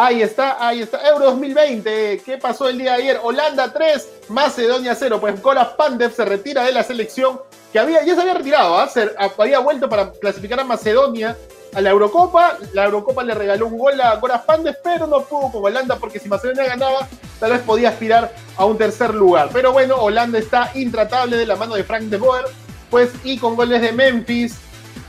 Ahí 0.01 0.23
está, 0.23 0.65
ahí 0.65 0.83
está. 0.83 1.09
Euro 1.09 1.25
2020. 1.25 2.23
¿Qué 2.25 2.39
pasó 2.39 2.69
el 2.69 2.79
día 2.79 2.93
de 2.93 3.03
ayer? 3.03 3.21
Holanda 3.21 3.73
3, 3.73 4.09
Macedonia 4.29 4.95
0. 4.95 5.19
Pues 5.21 5.43
Goras 5.43 5.71
Pandev 5.71 6.15
se 6.15 6.25
retira 6.25 6.63
de 6.63 6.71
la 6.71 6.85
selección 6.85 7.41
que 7.73 7.81
había, 7.81 8.05
ya 8.05 8.15
se 8.15 8.21
había 8.21 8.35
retirado, 8.35 8.79
¿ah? 8.79 8.89
había 9.37 9.59
vuelto 9.59 9.89
para 9.89 10.13
clasificar 10.13 10.61
a 10.61 10.65
Macedonia 10.65 11.37
a 11.75 11.81
la 11.81 11.91
Eurocopa. 11.91 12.59
La 12.75 12.85
Eurocopa 12.85 13.25
le 13.25 13.35
regaló 13.35 13.67
un 13.67 13.77
gol 13.77 14.01
a 14.01 14.15
Goras 14.15 14.43
Pandev, 14.43 14.77
pero 14.85 15.09
no 15.09 15.25
pudo 15.25 15.51
con 15.51 15.65
Holanda 15.65 15.97
porque 15.97 16.21
si 16.21 16.29
Macedonia 16.29 16.63
ganaba, 16.63 17.09
tal 17.41 17.51
vez 17.51 17.63
podía 17.63 17.89
aspirar 17.89 18.33
a 18.57 18.67
un 18.67 18.79
tercer 18.79 19.13
lugar. 19.13 19.51
Pero 19.53 19.73
bueno, 19.73 19.97
Holanda 19.97 20.39
está 20.39 20.71
intratable 20.77 21.37
de 21.37 21.47
la 21.47 21.57
mano 21.57 21.75
de 21.75 21.83
Frank 21.83 22.05
de 22.05 22.19
Boer, 22.19 22.45
pues 22.89 23.11
y 23.25 23.37
con 23.37 23.57
goles 23.57 23.83
de 23.83 23.91
Memphis, 23.91 24.59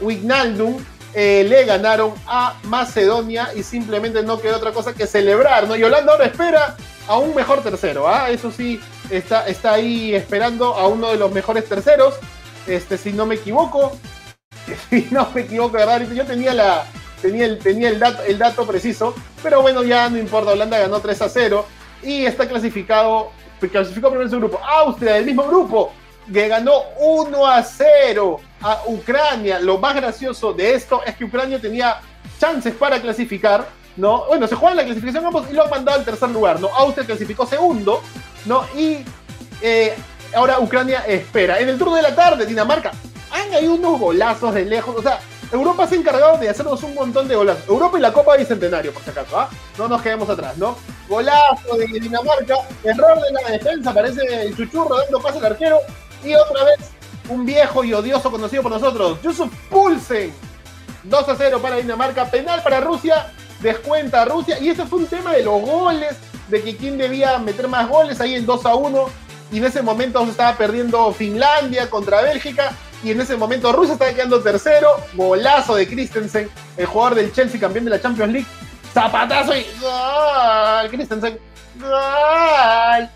Wignaldum 0.02 0.84
eh, 1.14 1.46
le 1.48 1.66
ganaron 1.66 2.14
a 2.28 2.56
Macedonia 2.64 3.50
y 3.56 3.64
simplemente 3.64 4.22
no 4.22 4.40
quedó 4.40 4.58
otra 4.58 4.72
cosa 4.72 4.94
que 4.94 5.08
celebrar, 5.08 5.68
¿no? 5.68 5.76
Y 5.76 5.84
Holanda 5.84 6.14
ahora 6.14 6.26
espera 6.26 6.76
a 7.08 7.18
un 7.18 7.34
mejor 7.34 7.64
tercero, 7.64 8.08
¿ah? 8.08 8.30
Eso 8.30 8.52
sí, 8.52 8.80
está, 9.10 9.48
está 9.48 9.74
ahí 9.74 10.14
esperando 10.14 10.76
a 10.76 10.88
uno 10.88 11.10
de 11.10 11.18
los 11.18 11.32
mejores 11.32 11.68
terceros, 11.68 12.16
este, 12.68 12.98
si 12.98 13.12
no 13.12 13.26
me 13.26 13.36
equivoco, 13.36 13.98
si 14.90 15.08
no 15.10 15.28
me 15.34 15.42
equivoco, 15.42 15.72
¿verdad? 15.72 16.08
Yo 16.12 16.26
tenía, 16.26 16.54
la, 16.54 16.86
tenía, 17.22 17.46
el, 17.46 17.58
tenía 17.58 17.90
el, 17.90 18.00
dato, 18.00 18.24
el 18.24 18.38
dato 18.38 18.68
preciso, 18.68 19.16
pero 19.42 19.64
bueno, 19.64 19.84
ya 19.84 20.10
no 20.10 20.18
importa, 20.20 20.52
Holanda 20.52 20.78
ganó 20.78 21.00
3 21.00 21.22
a 21.24 21.30
0 21.30 21.66
y 22.04 22.26
está 22.26 22.48
clasificado, 22.48 23.32
clasificó 23.72 24.10
primero 24.10 24.26
en 24.26 24.32
su 24.32 24.38
grupo. 24.38 24.60
Austria, 24.64 25.14
del 25.14 25.26
mismo 25.26 25.44
grupo, 25.48 25.92
que 26.32 26.48
ganó 26.48 26.84
1 27.00 27.48
a 27.48 27.64
0 27.64 28.40
a 28.62 28.82
Ucrania. 28.88 29.60
Lo 29.60 29.78
más 29.78 29.96
gracioso 29.96 30.54
de 30.54 30.74
esto 30.74 31.02
es 31.06 31.16
que 31.16 31.26
Ucrania 31.26 31.60
tenía 31.60 32.00
chances 32.40 32.74
para 32.74 33.02
clasificar, 33.02 33.68
¿no? 33.96 34.26
Bueno, 34.28 34.48
se 34.48 34.56
juegan 34.56 34.78
la 34.78 34.86
clasificación 34.86 35.26
ambos 35.26 35.50
y 35.50 35.54
lo 35.54 35.64
han 35.64 35.70
mandado 35.70 36.00
al 36.00 36.06
tercer 36.06 36.30
lugar, 36.30 36.60
¿no? 36.60 36.68
Austria 36.68 37.06
clasificó 37.06 37.46
segundo, 37.46 38.02
¿no? 38.46 38.66
Y 38.76 39.04
eh, 39.62 39.96
ahora 40.34 40.60
Ucrania 40.60 41.04
espera. 41.08 41.60
En 41.60 41.70
el 41.70 41.78
turno 41.78 41.96
de 41.96 42.02
la 42.02 42.16
tarde, 42.16 42.46
Dinamarca, 42.46 42.92
hay 43.32 43.68
unos 43.68 44.00
golazos 44.00 44.54
de 44.54 44.66
lejos, 44.66 44.96
o 44.96 45.02
sea, 45.02 45.20
Europa 45.52 45.88
se 45.88 45.96
ha 45.96 45.98
encargado 45.98 46.38
de 46.38 46.50
hacernos 46.50 46.84
un 46.84 46.94
montón 46.94 47.28
de 47.28 47.36
golazos. 47.36 47.68
Europa 47.68 47.98
y 47.98 48.02
la 48.02 48.14
Copa 48.14 48.38
Bicentenario, 48.38 48.94
por 48.94 49.04
si 49.04 49.10
acaso, 49.10 49.40
¿ah? 49.40 49.50
No 49.78 49.88
nos 49.88 50.02
quedemos 50.02 50.30
atrás, 50.30 50.58
¿no? 50.58 50.78
Golazo 51.08 51.76
de 51.76 51.88
Dinamarca, 51.88 52.56
error 52.84 53.20
de 53.20 53.32
la 53.34 53.52
defensa, 53.52 53.94
parece 53.94 54.22
el 54.44 54.56
chuchurro 54.56 54.98
dando 54.98 55.20
paso 55.20 55.40
al 55.40 55.46
arquero, 55.46 55.80
y 56.24 56.36
otra 56.36 56.64
vez, 56.64 56.92
un 57.30 57.46
viejo 57.46 57.84
y 57.84 57.94
odioso 57.94 58.32
conocido 58.32 58.64
por 58.64 58.72
nosotros, 58.72 59.22
Yusuf 59.22 59.52
Pulsen. 59.70 60.34
2 61.04 61.30
a 61.30 61.36
0 61.36 61.60
para 61.62 61.78
Dinamarca, 61.78 62.26
penal 62.26 62.62
para 62.62 62.82
Rusia, 62.82 63.32
descuenta 63.62 64.22
a 64.22 64.26
Rusia. 64.26 64.60
Y 64.60 64.70
ese 64.70 64.86
fue 64.86 65.00
un 65.00 65.08
tema 65.08 65.32
de 65.34 65.44
los 65.44 65.62
goles, 65.62 66.18
de 66.50 66.62
que 66.62 66.76
quién 66.76 66.98
debía 66.98 67.38
meter 67.40 67.68
más 67.68 67.88
goles 67.88 68.20
ahí 68.20 68.36
en 68.36 68.46
2 68.46 68.66
a 68.66 68.76
1. 68.76 69.06
Y 69.52 69.58
en 69.58 69.66
ese 69.66 69.82
momento 69.82 70.24
se 70.26 70.32
estaba 70.32 70.58
perdiendo 70.58 71.12
Finlandia 71.14 71.90
contra 71.90 72.22
Bélgica. 72.22 72.74
Y 73.04 73.12
en 73.12 73.22
ese 73.22 73.38
momento 73.38 73.72
Rusia 73.72 73.94
estaba 73.94 74.12
quedando 74.12 74.42
tercero. 74.42 74.90
Golazo 75.14 75.76
de 75.76 75.88
Christensen, 75.88 76.50
el 76.76 76.86
jugador 76.86 77.16
del 77.16 77.34
Chelsea, 77.34 77.60
campeón 77.60 77.86
de 77.86 77.92
la 77.92 78.02
Champions 78.02 78.34
League. 78.34 78.48
Zapatazo 78.94 79.56
y 79.56 79.66
¡Gol! 79.80 80.90
Christensen. 80.90 81.40
¡Gol! 81.80 83.10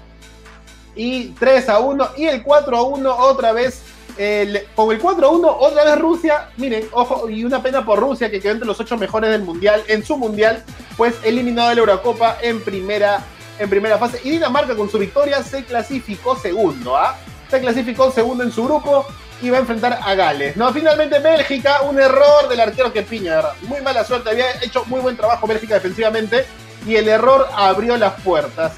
Y 0.96 1.30
3 1.30 1.70
a 1.70 1.80
1 1.80 2.10
y 2.18 2.26
el 2.26 2.44
4 2.44 2.78
a 2.78 2.82
1 2.84 3.16
otra 3.18 3.52
vez. 3.52 3.82
con 4.76 4.92
el 4.92 5.00
4 5.00 5.26
a 5.26 5.30
1 5.30 5.58
otra 5.60 5.84
vez 5.86 6.00
Rusia, 6.00 6.50
miren, 6.58 6.88
ojo, 6.92 7.30
y 7.30 7.44
una 7.46 7.62
pena 7.64 7.86
por 7.86 8.00
Rusia 8.00 8.30
que 8.30 8.40
quedó 8.40 8.54
entre 8.54 8.68
los 8.68 8.80
8 8.80 8.98
mejores 8.98 9.32
del 9.32 9.42
mundial, 9.42 9.84
en 9.88 10.06
su 10.06 10.18
mundial, 10.18 10.64
pues 10.98 11.16
eliminado 11.24 11.70
de 11.70 11.76
la 11.76 11.82
Eurocopa 11.82 12.38
en 12.42 12.62
primera, 12.64 13.24
en 13.60 13.70
primera 13.70 13.98
fase. 13.98 14.20
Y 14.24 14.32
Dinamarca 14.32 14.76
con 14.76 14.90
su 14.90 15.00
victoria 15.00 15.42
se 15.44 15.64
clasificó 15.64 16.36
segundo, 16.36 16.96
¿ah? 16.96 17.18
Se 17.50 17.60
clasificó 17.60 18.12
segundo 18.12 18.44
en 18.44 18.52
su 18.52 18.64
grupo 18.64 19.06
y 19.42 19.50
va 19.50 19.58
a 19.58 19.62
enfrentar 19.62 20.00
a 20.02 20.16
Gales. 20.16 20.56
No, 20.56 20.72
finalmente 20.72 21.20
Bélgica, 21.20 21.82
un 21.82 22.00
error 22.00 22.48
del 22.50 22.60
arquero 22.60 22.94
que 22.94 23.02
piña, 23.04 23.36
¿verdad? 23.36 23.54
Muy 23.64 23.82
mala 23.82 24.04
suerte, 24.04 24.30
había 24.30 24.46
hecho 24.62 24.86
muy 24.86 25.02
buen 25.02 25.18
trabajo 25.18 25.46
Bélgica 25.48 25.76
defensivamente 25.76 26.46
y 26.88 26.96
el 26.96 27.08
error 27.08 27.48
abrió 27.54 27.98
las 27.98 28.14
puertas. 28.22 28.74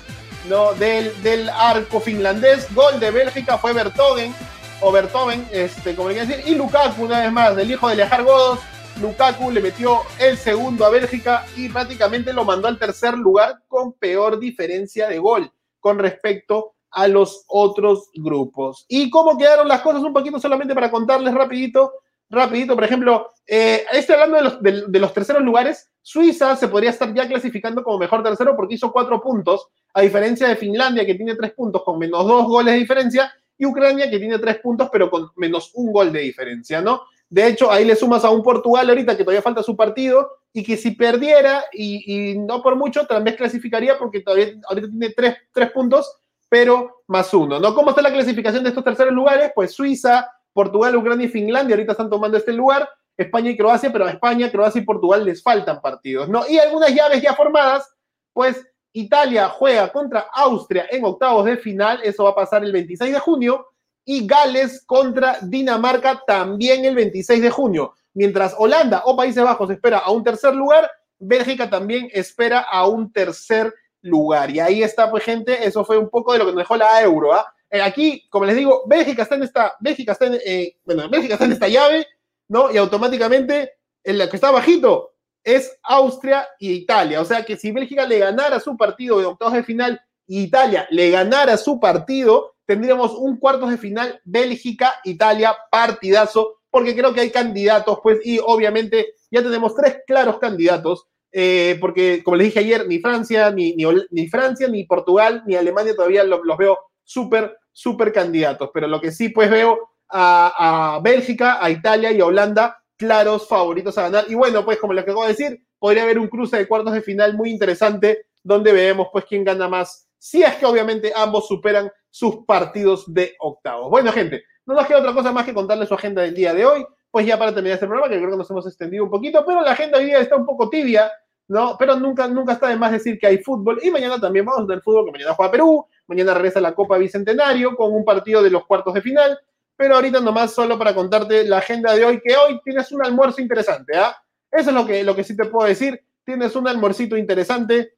¿No? 0.50 0.74
del, 0.74 1.22
del 1.22 1.50
arco 1.50 2.00
finlandés. 2.00 2.74
Gol 2.74 3.00
de 3.00 3.12
Bélgica 3.12 3.58
fue 3.58 3.74
Bertogen, 3.74 4.34
o 4.82 4.92
Bertoven, 4.92 5.48
este, 5.52 5.96
como 5.96 6.10
le 6.10 6.26
decir, 6.26 6.44
y 6.46 6.56
Lukaku, 6.56 7.06
una 7.06 7.22
vez 7.22 7.32
más, 7.32 7.56
del 7.56 7.72
hijo 7.72 7.88
de 7.88 7.96
Lejar 7.96 8.24
Godos. 8.24 8.60
Lukaku 9.02 9.52
le 9.52 9.62
metió 9.62 10.02
el 10.20 10.38
segundo 10.38 10.86
a 10.86 10.90
Bélgica 10.90 11.46
y 11.58 11.68
prácticamente 11.70 12.32
lo 12.32 12.46
mandó 12.46 12.68
al 12.68 12.80
tercer 12.80 13.16
lugar 13.16 13.62
con 13.68 13.94
peor 13.94 14.40
diferencia 14.40 15.08
de 15.10 15.20
gol 15.20 15.52
con 15.80 16.00
respecto 16.00 16.76
a 16.92 17.08
los 17.08 17.44
otros 17.48 18.10
grupos. 18.14 18.86
¿Y 18.88 19.10
cómo 19.10 19.38
quedaron 19.38 19.68
las 19.68 19.82
cosas? 19.82 20.02
Un 20.02 20.14
poquito 20.14 20.40
solamente 20.40 20.74
para 20.74 20.90
contarles 20.90 21.34
rapidito 21.34 21.92
rapidito, 22.30 22.76
por 22.76 22.84
ejemplo, 22.84 23.32
eh, 23.46 23.86
estoy 23.92 24.16
hablando 24.16 24.38
de 24.38 24.44
los, 24.44 24.92
de, 24.92 25.00
los, 25.00 25.14
terceros 25.14 25.44
lugares, 25.44 25.90
Suiza 26.02 26.56
se 26.56 26.68
podría 26.68 26.90
estar 26.90 27.14
ya 27.14 27.28
clasificando 27.28 27.84
como 27.84 28.00
mejor 28.00 28.24
tercero 28.24 28.56
porque 28.56 28.76
hizo 28.76 28.92
cuatro 28.92 29.22
puntos, 29.22 29.68
a 29.96 30.02
diferencia 30.02 30.50
de 30.50 30.58
Finlandia 30.58 31.06
que 31.06 31.16
tiene 31.16 31.36
tres 31.36 31.54
puntos 31.54 31.82
con 31.84 31.98
menos 31.98 32.28
dos 32.28 32.46
goles 32.46 32.74
de 32.74 32.80
diferencia, 32.80 33.34
y 33.58 33.66
Ucrania 33.66 34.10
que 34.10 34.20
tiene 34.20 34.38
tres 34.40 34.60
puntos, 34.60 34.90
pero 34.92 35.10
con 35.10 35.30
menos 35.38 35.72
un 35.74 35.94
gol 35.94 36.12
de 36.12 36.20
diferencia, 36.20 36.82
¿no? 36.82 37.04
De 37.30 37.48
hecho, 37.48 37.72
ahí 37.72 37.86
le 37.86 37.96
sumas 37.96 38.26
a 38.26 38.30
un 38.30 38.44
Portugal 38.44 38.90
ahorita 38.90 39.16
que 39.16 39.24
todavía 39.24 39.42
falta 39.42 39.64
su 39.64 39.76
partido 39.76 40.30
y 40.52 40.64
que 40.64 40.76
si 40.76 40.92
perdiera, 40.92 41.64
y, 41.72 42.36
no 42.38 42.62
por 42.62 42.76
mucho, 42.76 43.08
tal 43.08 43.24
vez 43.24 43.38
clasificaría 43.38 43.98
porque 43.98 44.20
todavía 44.20 44.54
ahorita 44.68 44.90
tiene 44.90 45.10
tres, 45.12 45.38
tres 45.54 45.72
puntos, 45.72 46.20
pero 46.50 47.04
más 47.08 47.34
uno, 47.34 47.58
¿no? 47.58 47.74
¿Cómo 47.74 47.92
está 47.92 48.02
la 48.02 48.12
clasificación 48.12 48.64
de 48.64 48.70
estos 48.70 48.84
terceros 48.84 49.14
lugares? 49.14 49.52
Pues 49.56 49.72
Suiza, 49.72 50.30
Portugal, 50.52 50.96
Ucrania 50.98 51.26
y 51.26 51.30
Finlandia 51.30 51.76
ahorita 51.76 51.94
están 51.94 52.10
tomando 52.10 52.38
este 52.38 52.52
lugar, 52.52 52.90
España 53.16 53.50
y 53.50 53.58
Croacia, 53.58 53.94
pero 53.94 54.06
a 54.06 54.12
España, 54.12 54.52
Croacia 54.52 54.82
y 54.82 54.86
Portugal 54.86 55.24
les 55.24 55.42
faltan 55.42 55.82
partidos, 55.82 56.28
¿no? 56.28 56.44
Y 56.50 56.60
algunas 56.60 56.94
llaves 56.94 57.22
ya 57.22 57.34
formadas, 57.34 57.90
pues 58.34 58.66
Italia 58.96 59.50
juega 59.50 59.92
contra 59.92 60.28
Austria 60.34 60.88
en 60.90 61.04
octavos 61.04 61.44
de 61.44 61.58
final, 61.58 62.00
eso 62.02 62.24
va 62.24 62.30
a 62.30 62.36
pasar 62.36 62.64
el 62.64 62.72
26 62.72 63.12
de 63.12 63.20
junio, 63.20 63.68
y 64.06 64.26
Gales 64.26 64.86
contra 64.86 65.38
Dinamarca 65.42 66.24
también 66.26 66.86
el 66.86 66.96
26 66.96 67.42
de 67.42 67.50
junio. 67.50 67.94
Mientras 68.14 68.56
Holanda 68.58 69.02
o 69.06 69.18
Países 69.18 69.44
Bajos 69.44 69.70
espera 69.70 69.98
a 69.98 70.12
un 70.12 70.24
tercer 70.24 70.56
lugar, 70.56 70.90
Bélgica 71.20 71.70
también 71.70 72.10
espera 72.14 72.62
a 72.62 72.88
un 72.88 73.12
tercer 73.12 73.74
lugar. 74.02 74.50
Y 74.52 74.62
ahí 74.62 74.82
está, 74.82 75.12
pues, 75.12 75.26
gente, 75.26 75.66
eso 75.66 75.84
fue 75.84 75.98
un 75.98 76.10
poco 76.10 76.32
de 76.32 76.40
lo 76.40 76.46
que 76.46 76.52
nos 76.52 76.60
dejó 76.60 76.78
la 76.78 77.02
euro. 77.02 77.34
¿ah? 77.34 77.54
Eh, 77.70 77.82
aquí, 77.82 78.26
como 78.30 78.46
les 78.46 78.56
digo, 78.56 78.84
Bélgica 78.88 79.24
está 79.24 79.36
en 79.36 79.44
esta, 79.44 79.74
Bélgica 79.82 80.14
está 80.14 80.28
en, 80.28 80.40
eh, 80.46 80.78
bueno, 80.86 81.10
Bélgica 81.10 81.34
está 81.34 81.46
en 81.46 81.52
esta 81.52 81.68
llave, 81.68 82.08
¿no? 82.48 82.72
Y 82.72 82.78
automáticamente, 82.78 83.74
en 84.06 84.20
la 84.20 84.30
que 84.30 84.38
está 84.38 84.52
bajito, 84.52 85.14
es 85.46 85.80
Austria 85.84 86.48
y 86.60 86.72
Italia. 86.72 87.22
O 87.22 87.26
sea 87.26 87.46
que 87.46 87.56
si 87.56 87.72
Bélgica 87.72 88.06
le 88.06 88.20
ganara 88.20 88.60
su 88.60 88.76
partido 88.76 89.20
de 89.20 89.26
octavos 89.26 89.54
de 89.54 89.64
final 89.64 90.02
y 90.28 90.42
Italia 90.42 90.88
le 90.90 91.12
ganara 91.12 91.56
su 91.56 91.80
partido, 91.80 92.56
tendríamos 92.66 93.14
un 93.14 93.38
cuartos 93.38 93.70
de 93.70 93.78
final 93.78 94.20
Bélgica-Italia 94.26 95.56
partidazo, 95.72 96.58
porque 96.72 96.96
creo 96.96 97.14
que 97.14 97.22
hay 97.22 97.30
candidatos, 97.30 98.00
pues, 98.02 98.20
y 98.26 98.40
obviamente 98.44 99.14
ya 99.30 99.44
tenemos 99.44 99.76
tres 99.76 100.00
claros 100.08 100.40
candidatos, 100.40 101.06
eh, 101.32 101.78
porque 101.80 102.24
como 102.24 102.38
les 102.38 102.48
dije 102.48 102.60
ayer, 102.60 102.88
ni 102.88 103.00
Francia, 103.00 103.52
ni, 103.52 103.76
ni, 103.76 104.28
Francia, 104.28 104.68
ni 104.68 104.84
Portugal, 104.84 105.44
ni 105.46 105.56
Alemania 105.56 105.96
todavía 105.96 106.24
los, 106.24 106.42
veo 106.58 106.80
súper, 107.04 107.56
súper 107.72 108.12
candidatos, 108.12 108.72
pero 108.74 108.88
lo 108.88 109.00
que 109.00 109.12
sí, 109.12 109.30
pues, 109.30 109.52
veo 109.52 109.78
a, 110.10 110.96
a 110.96 111.00
Bélgica, 111.02 111.64
a 111.64 111.70
Italia 111.70 112.12
y 112.12 112.20
a 112.20 112.26
Holanda 112.26 112.80
claros 112.98 113.48
favoritos 113.48 113.98
a 113.98 114.04
ganar. 114.04 114.26
Y 114.28 114.36
bueno, 114.36 114.64
pues 114.64 114.80
como 114.80 114.94
les 114.94 115.04
acabo 115.04 115.24
de 115.24 115.30
decir, 115.30 115.66
podría 115.80 116.04
haber 116.04 116.20
un 116.20 116.28
cruce 116.28 116.58
de 116.58 116.68
cuartos 116.68 116.94
de 116.94 117.02
final 117.02 117.36
muy 117.36 117.50
interesante 117.50 118.28
donde 118.44 118.72
vemos 118.72 119.08
pues 119.12 119.26
quién 119.26 119.44
gana 119.44 119.68
más, 119.68 120.08
si 120.20 120.44
es 120.44 120.56
que 120.56 120.66
obviamente 120.66 121.12
ambos 121.16 121.48
superan 121.48 121.92
sus 122.10 122.46
partidos 122.46 123.12
de 123.14 123.36
octavos. 123.40 123.90
Bueno, 123.90 124.12
gente, 124.12 124.44
no 124.66 124.76
nos 124.76 124.88
queda 124.88 125.00
otra 125.00 125.14
cosa 125.14 125.32
más 125.32 125.46
que 125.46 125.54
contarles 125.54 125.90
su 125.90 125.96
agenda 125.96 126.22
del 126.22 126.34
día 126.34 126.54
de 126.54 126.66
hoy, 126.66 126.86
pues 127.12 127.26
ya 127.26 127.38
para 127.38 127.54
terminar 127.54 127.76
este 127.76 127.88
programa, 127.88 128.10
que 128.10 128.18
creo 128.18 128.32
que 128.32 128.38
nos 128.38 128.50
hemos 128.50 128.68
extendido 128.68 129.04
un 129.04 129.10
poquito, 129.10 129.44
pero 129.46 129.62
la 129.62 129.72
agenda 129.72 129.98
hoy 129.98 130.06
día 130.06 130.20
está 130.20 130.36
un 130.36 130.46
poco 130.46 130.70
tibia, 130.70 131.12
¿no? 131.48 131.76
Pero 131.78 131.96
nunca, 131.96 132.28
nunca 132.28 132.54
está 132.54 132.70
de 132.70 132.76
más 132.76 132.92
decir 132.92 133.18
que 133.20 133.28
hay 133.28 133.38
fútbol, 133.40 133.80
y 133.82 133.90
mañana 133.90 134.20
también 134.20 134.46
vamos 134.46 134.64
a 134.64 134.68
tener 134.68 134.82
fútbol, 134.82 135.06
que 135.06 135.12
mañana 135.12 135.34
juega 135.34 135.52
Perú, 135.52 135.86
mañana 136.08 136.34
regresa 136.34 136.62
la 136.62 136.74
Copa 136.74 136.98
Bicentenario 136.98 137.76
con 137.76 137.94
un 137.94 138.06
partido 138.06 138.42
de 138.44 138.50
los 138.50 138.66
cuartos 138.66 138.94
de 138.94 139.02
final, 139.02 139.40
pero 139.76 139.96
ahorita 139.96 140.20
nomás 140.20 140.54
solo 140.54 140.78
para 140.78 140.94
contarte 140.94 141.46
la 141.46 141.58
agenda 141.58 141.94
de 141.94 142.06
hoy, 142.06 142.22
que 142.24 142.36
hoy 142.36 142.60
tienes 142.64 142.92
un 142.92 143.06
almuerzo 143.06 143.42
interesante, 143.42 143.98
¿ah? 143.98 144.16
Eso 144.52 144.70
es 144.70 144.76
lo 144.76 144.86
que, 144.86 145.04
lo 145.04 145.16
que 145.16 145.24
sí 145.24 145.36
te 145.36 145.46
puedo 145.46 145.68
decir, 145.68 146.02
tienes 146.24 146.56
un 146.56 146.68
almuercito 146.68 147.18
interesante, 147.18 147.94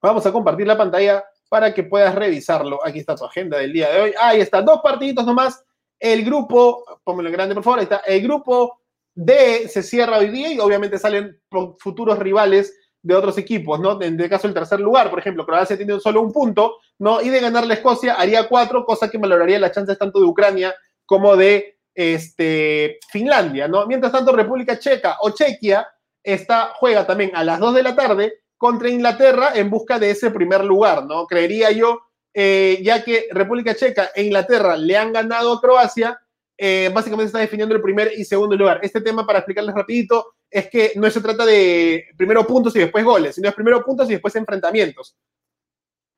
vamos 0.00 0.24
a 0.24 0.32
compartir 0.32 0.66
la 0.66 0.76
pantalla 0.76 1.24
para 1.48 1.74
que 1.74 1.84
puedas 1.84 2.14
revisarlo. 2.14 2.80
Aquí 2.82 3.00
está 3.00 3.14
tu 3.14 3.26
agenda 3.26 3.58
del 3.58 3.74
día 3.74 3.90
de 3.90 4.00
hoy. 4.00 4.14
Ahí 4.18 4.40
está, 4.40 4.62
dos 4.62 4.80
partiditos 4.82 5.26
nomás. 5.26 5.62
El 6.00 6.24
grupo, 6.24 6.82
póngalo 7.04 7.28
en 7.28 7.34
grande 7.34 7.54
por 7.54 7.62
favor, 7.62 7.78
ahí 7.78 7.84
está, 7.84 7.98
el 7.98 8.22
grupo 8.22 8.80
D 9.14 9.68
se 9.68 9.82
cierra 9.82 10.18
hoy 10.18 10.30
día 10.30 10.52
y 10.52 10.58
obviamente 10.58 10.98
salen 10.98 11.38
futuros 11.78 12.18
rivales 12.18 12.74
de 13.02 13.14
otros 13.14 13.36
equipos, 13.36 13.78
¿no? 13.78 14.00
En 14.00 14.18
el 14.18 14.30
caso 14.30 14.48
del 14.48 14.54
tercer 14.54 14.80
lugar, 14.80 15.10
por 15.10 15.18
ejemplo, 15.18 15.44
Croacia 15.44 15.76
tiene 15.76 16.00
solo 16.00 16.22
un 16.22 16.32
punto, 16.32 16.78
¿no? 16.98 17.20
Y 17.20 17.28
de 17.28 17.40
ganar 17.40 17.66
la 17.66 17.74
Escocia 17.74 18.14
haría 18.14 18.48
cuatro, 18.48 18.84
cosa 18.84 19.10
que 19.10 19.18
valoraría 19.18 19.58
las 19.58 19.72
chances 19.72 19.98
tanto 19.98 20.20
de 20.20 20.26
Ucrania 20.26 20.74
como 21.12 21.36
de 21.36 21.76
este, 21.94 22.98
Finlandia, 23.10 23.68
¿no? 23.68 23.86
Mientras 23.86 24.12
tanto, 24.12 24.34
República 24.34 24.78
Checa 24.78 25.18
o 25.20 25.28
Chequia 25.28 25.86
está, 26.22 26.72
juega 26.76 27.06
también 27.06 27.32
a 27.34 27.44
las 27.44 27.60
2 27.60 27.74
de 27.74 27.82
la 27.82 27.94
tarde 27.94 28.32
contra 28.56 28.88
Inglaterra 28.88 29.50
en 29.54 29.68
busca 29.68 29.98
de 29.98 30.10
ese 30.10 30.30
primer 30.30 30.64
lugar, 30.64 31.04
¿no? 31.04 31.26
Creería 31.26 31.70
yo, 31.70 32.00
eh, 32.32 32.80
ya 32.82 33.04
que 33.04 33.26
República 33.30 33.74
Checa 33.74 34.08
e 34.14 34.22
Inglaterra 34.22 34.74
le 34.74 34.96
han 34.96 35.12
ganado 35.12 35.52
a 35.52 35.60
Croacia, 35.60 36.18
eh, 36.56 36.90
básicamente 36.94 37.26
está 37.26 37.40
definiendo 37.40 37.74
el 37.74 37.82
primer 37.82 38.12
y 38.16 38.24
segundo 38.24 38.56
lugar. 38.56 38.80
Este 38.82 39.02
tema, 39.02 39.26
para 39.26 39.40
explicarles 39.40 39.74
rapidito, 39.74 40.36
es 40.50 40.70
que 40.70 40.92
no 40.96 41.10
se 41.10 41.20
trata 41.20 41.44
de 41.44 42.06
primero 42.16 42.46
puntos 42.46 42.74
y 42.74 42.78
después 42.78 43.04
goles, 43.04 43.34
sino 43.34 43.50
es 43.50 43.54
primero 43.54 43.84
puntos 43.84 44.08
y 44.08 44.12
después 44.12 44.34
enfrentamientos. 44.34 45.14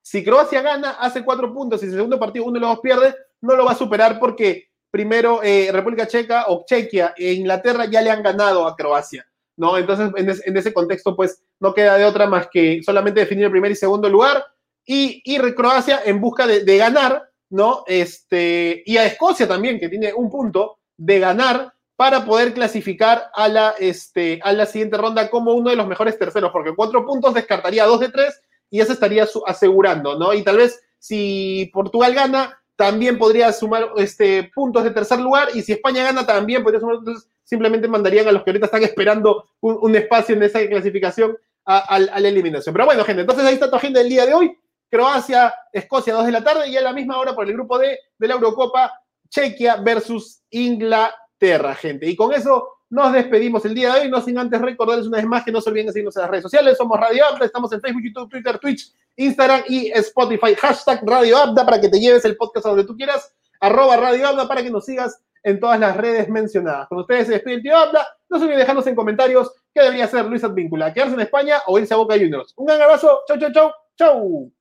Si 0.01 0.23
Croacia 0.23 0.61
gana, 0.61 0.91
hace 0.91 1.21
cuatro 1.25 1.53
puntos 1.53 1.83
y 1.83 1.87
si 1.87 1.91
el 1.91 1.97
segundo 1.97 2.17
partido 2.17 2.45
uno 2.45 2.53
de 2.53 2.59
los 2.61 2.69
dos 2.69 2.79
pierde, 2.79 3.13
no 3.41 3.57
lo 3.57 3.65
va 3.65 3.73
a 3.73 3.75
superar 3.75 4.19
porque 4.21 4.69
primero 4.95 5.43
eh, 5.43 5.67
República 5.73 6.07
Checa 6.07 6.45
o 6.47 6.63
Chequia 6.65 7.13
e 7.17 7.33
Inglaterra 7.33 7.83
ya 7.83 8.01
le 8.01 8.09
han 8.09 8.23
ganado 8.23 8.65
a 8.65 8.77
Croacia, 8.77 9.27
¿no? 9.57 9.77
Entonces, 9.77 10.09
en, 10.15 10.55
ese 10.55 10.73
contexto, 10.73 11.17
pues 11.17 11.43
no 11.59 11.73
queda 11.73 11.97
de 11.97 12.05
otra 12.05 12.27
más 12.27 12.47
que 12.47 12.81
solamente 12.81 13.19
definir 13.19 13.43
el 13.43 13.51
primer 13.51 13.71
y 13.71 13.75
segundo 13.75 14.07
lugar 14.07 14.45
y, 14.85 15.21
y 15.25 15.37
Croacia 15.51 15.99
en 16.05 16.21
busca 16.21 16.47
de, 16.47 16.77
ganar, 16.77 17.29
¿no? 17.49 17.83
Este, 17.87 18.83
y 18.85 18.95
a 18.95 19.05
Escocia 19.05 19.45
también, 19.45 19.81
que 19.81 19.89
tiene 19.89 20.13
un 20.13 20.31
punto 20.31 20.79
de 20.95 21.19
ganar 21.19 21.73
para 21.97 22.23
poder 22.23 22.53
clasificar 22.53 23.29
a 23.33 23.49
la, 23.49 23.75
este, 23.77 24.39
a 24.43 24.53
la 24.53 24.65
siguiente 24.65 24.95
ronda 24.95 25.29
como 25.29 25.55
uno 25.55 25.71
de 25.71 25.75
los 25.75 25.87
mejores 25.87 26.17
terceros, 26.17 26.53
porque 26.53 26.73
cuatro 26.73 27.05
puntos 27.05 27.33
descartaría 27.33 27.83
dos 27.83 27.99
de 27.99 28.13
tres 28.13 28.41
y 28.69 28.79
eso 28.79 28.93
estaría 28.93 29.27
asegurando, 29.45 30.17
¿no? 30.17 30.33
Y 30.33 30.41
tal 30.41 30.55
vez 30.55 30.81
si 30.99 31.69
Portugal 31.73 32.15
gana, 32.15 32.61
también 32.75 33.17
podría 33.17 33.51
sumar 33.53 33.89
este, 33.97 34.51
puntos 34.53 34.83
de 34.83 34.91
tercer 34.91 35.19
lugar 35.19 35.49
y 35.53 35.61
si 35.61 35.71
España 35.71 36.03
gana 36.03 36.25
también 36.25 36.63
podría 36.63 36.79
sumar, 36.79 36.97
entonces 36.97 37.29
simplemente 37.43 37.87
mandarían 37.87 38.27
a 38.27 38.31
los 38.31 38.43
que 38.43 38.49
ahorita 38.49 38.65
están 38.65 38.83
esperando 38.83 39.45
un, 39.61 39.95
espacio 39.95 40.35
en 40.35 40.43
esa 40.43 40.65
clasificación 40.67 41.37
a, 41.65 41.99
la 41.99 42.27
eliminación. 42.27 42.73
Pero 42.73 42.85
bueno, 42.85 43.03
gente, 43.03 43.21
entonces 43.21 43.45
ahí 43.45 43.53
está 43.53 43.69
tu 43.69 43.75
agenda 43.75 43.99
del 43.99 44.09
día 44.09 44.25
de 44.25 44.33
hoy. 44.33 44.57
Croacia, 44.89 45.53
Escocia, 45.71 46.13
2 46.13 46.25
de 46.27 46.31
la 46.31 46.43
tarde 46.43 46.69
y 46.69 46.77
a 46.77 46.81
la 46.81 46.93
misma 46.93 47.17
hora 47.17 47.33
por 47.33 47.47
el 47.47 47.53
grupo 47.53 47.77
D 47.77 47.97
de 48.17 48.27
la 48.27 48.35
Eurocopa, 48.35 48.91
Chequia 49.29 49.77
versus 49.77 50.41
Inglaterra, 50.51 51.75
gente. 51.75 52.07
Y 52.07 52.15
con 52.15 52.33
eso 52.33 52.75
nos 52.89 53.11
despedimos 53.13 53.65
el 53.65 53.73
día 53.73 53.93
de 53.93 54.01
hoy, 54.01 54.09
no 54.09 54.21
sin 54.21 54.37
antes 54.37 54.61
recordarles 54.61 55.07
una 55.07 55.17
vez 55.17 55.25
más 55.25 55.43
que 55.43 55.51
no 55.51 55.59
se 55.59 55.69
olviden 55.69 55.87
de 55.87 55.93
seguirnos 55.93 56.15
en 56.15 56.21
las 56.21 56.31
redes 56.31 56.43
sociales. 56.43 56.77
Somos 56.77 56.99
Radio 56.99 57.25
Abda, 57.25 57.45
estamos 57.45 57.71
en 57.73 57.81
Facebook, 57.81 58.03
YouTube, 58.03 58.29
Twitter, 58.29 58.59
Twitch, 58.59 58.93
Instagram 59.17 59.63
y 59.67 59.91
Spotify. 59.91 60.55
Hashtag 60.55 61.01
Radio 61.05 61.37
Abda 61.37 61.65
para 61.65 61.79
que 61.79 61.89
te 61.89 61.99
lleves 61.99 62.25
el 62.25 62.37
podcast 62.37 62.65
a 62.65 62.69
donde 62.69 62.85
tú 62.85 62.95
quieras. 62.95 63.33
Arroba 63.59 63.97
Radio 63.97 64.27
Abda 64.27 64.47
para 64.47 64.63
que 64.63 64.69
nos 64.69 64.85
sigas 64.85 65.21
en 65.43 65.59
todas 65.59 65.79
las 65.79 65.95
redes 65.95 66.27
mencionadas. 66.29 66.87
Con 66.87 66.99
ustedes 66.99 67.27
se 67.27 67.33
despide 67.33 67.55
el 67.55 67.61
tío 67.61 67.77
Abda. 67.77 68.07
No 68.29 68.37
se 68.37 68.43
olviden 68.43 68.59
dejarnos 68.59 68.87
en 68.87 68.95
comentarios 68.95 69.51
qué 69.73 69.81
debería 69.81 70.05
hacer 70.05 70.25
Luis 70.25 70.43
Advíncula, 70.43 70.93
quedarse 70.93 71.13
en 71.13 71.21
España 71.21 71.61
o 71.67 71.77
irse 71.77 71.93
a 71.93 71.97
Boca 71.97 72.15
Juniors. 72.15 72.53
Un 72.57 72.65
gran 72.65 72.81
abrazo. 72.81 73.21
Chau, 73.27 73.37
chau, 73.39 73.51
chau. 73.51 73.71
Chau. 73.97 74.51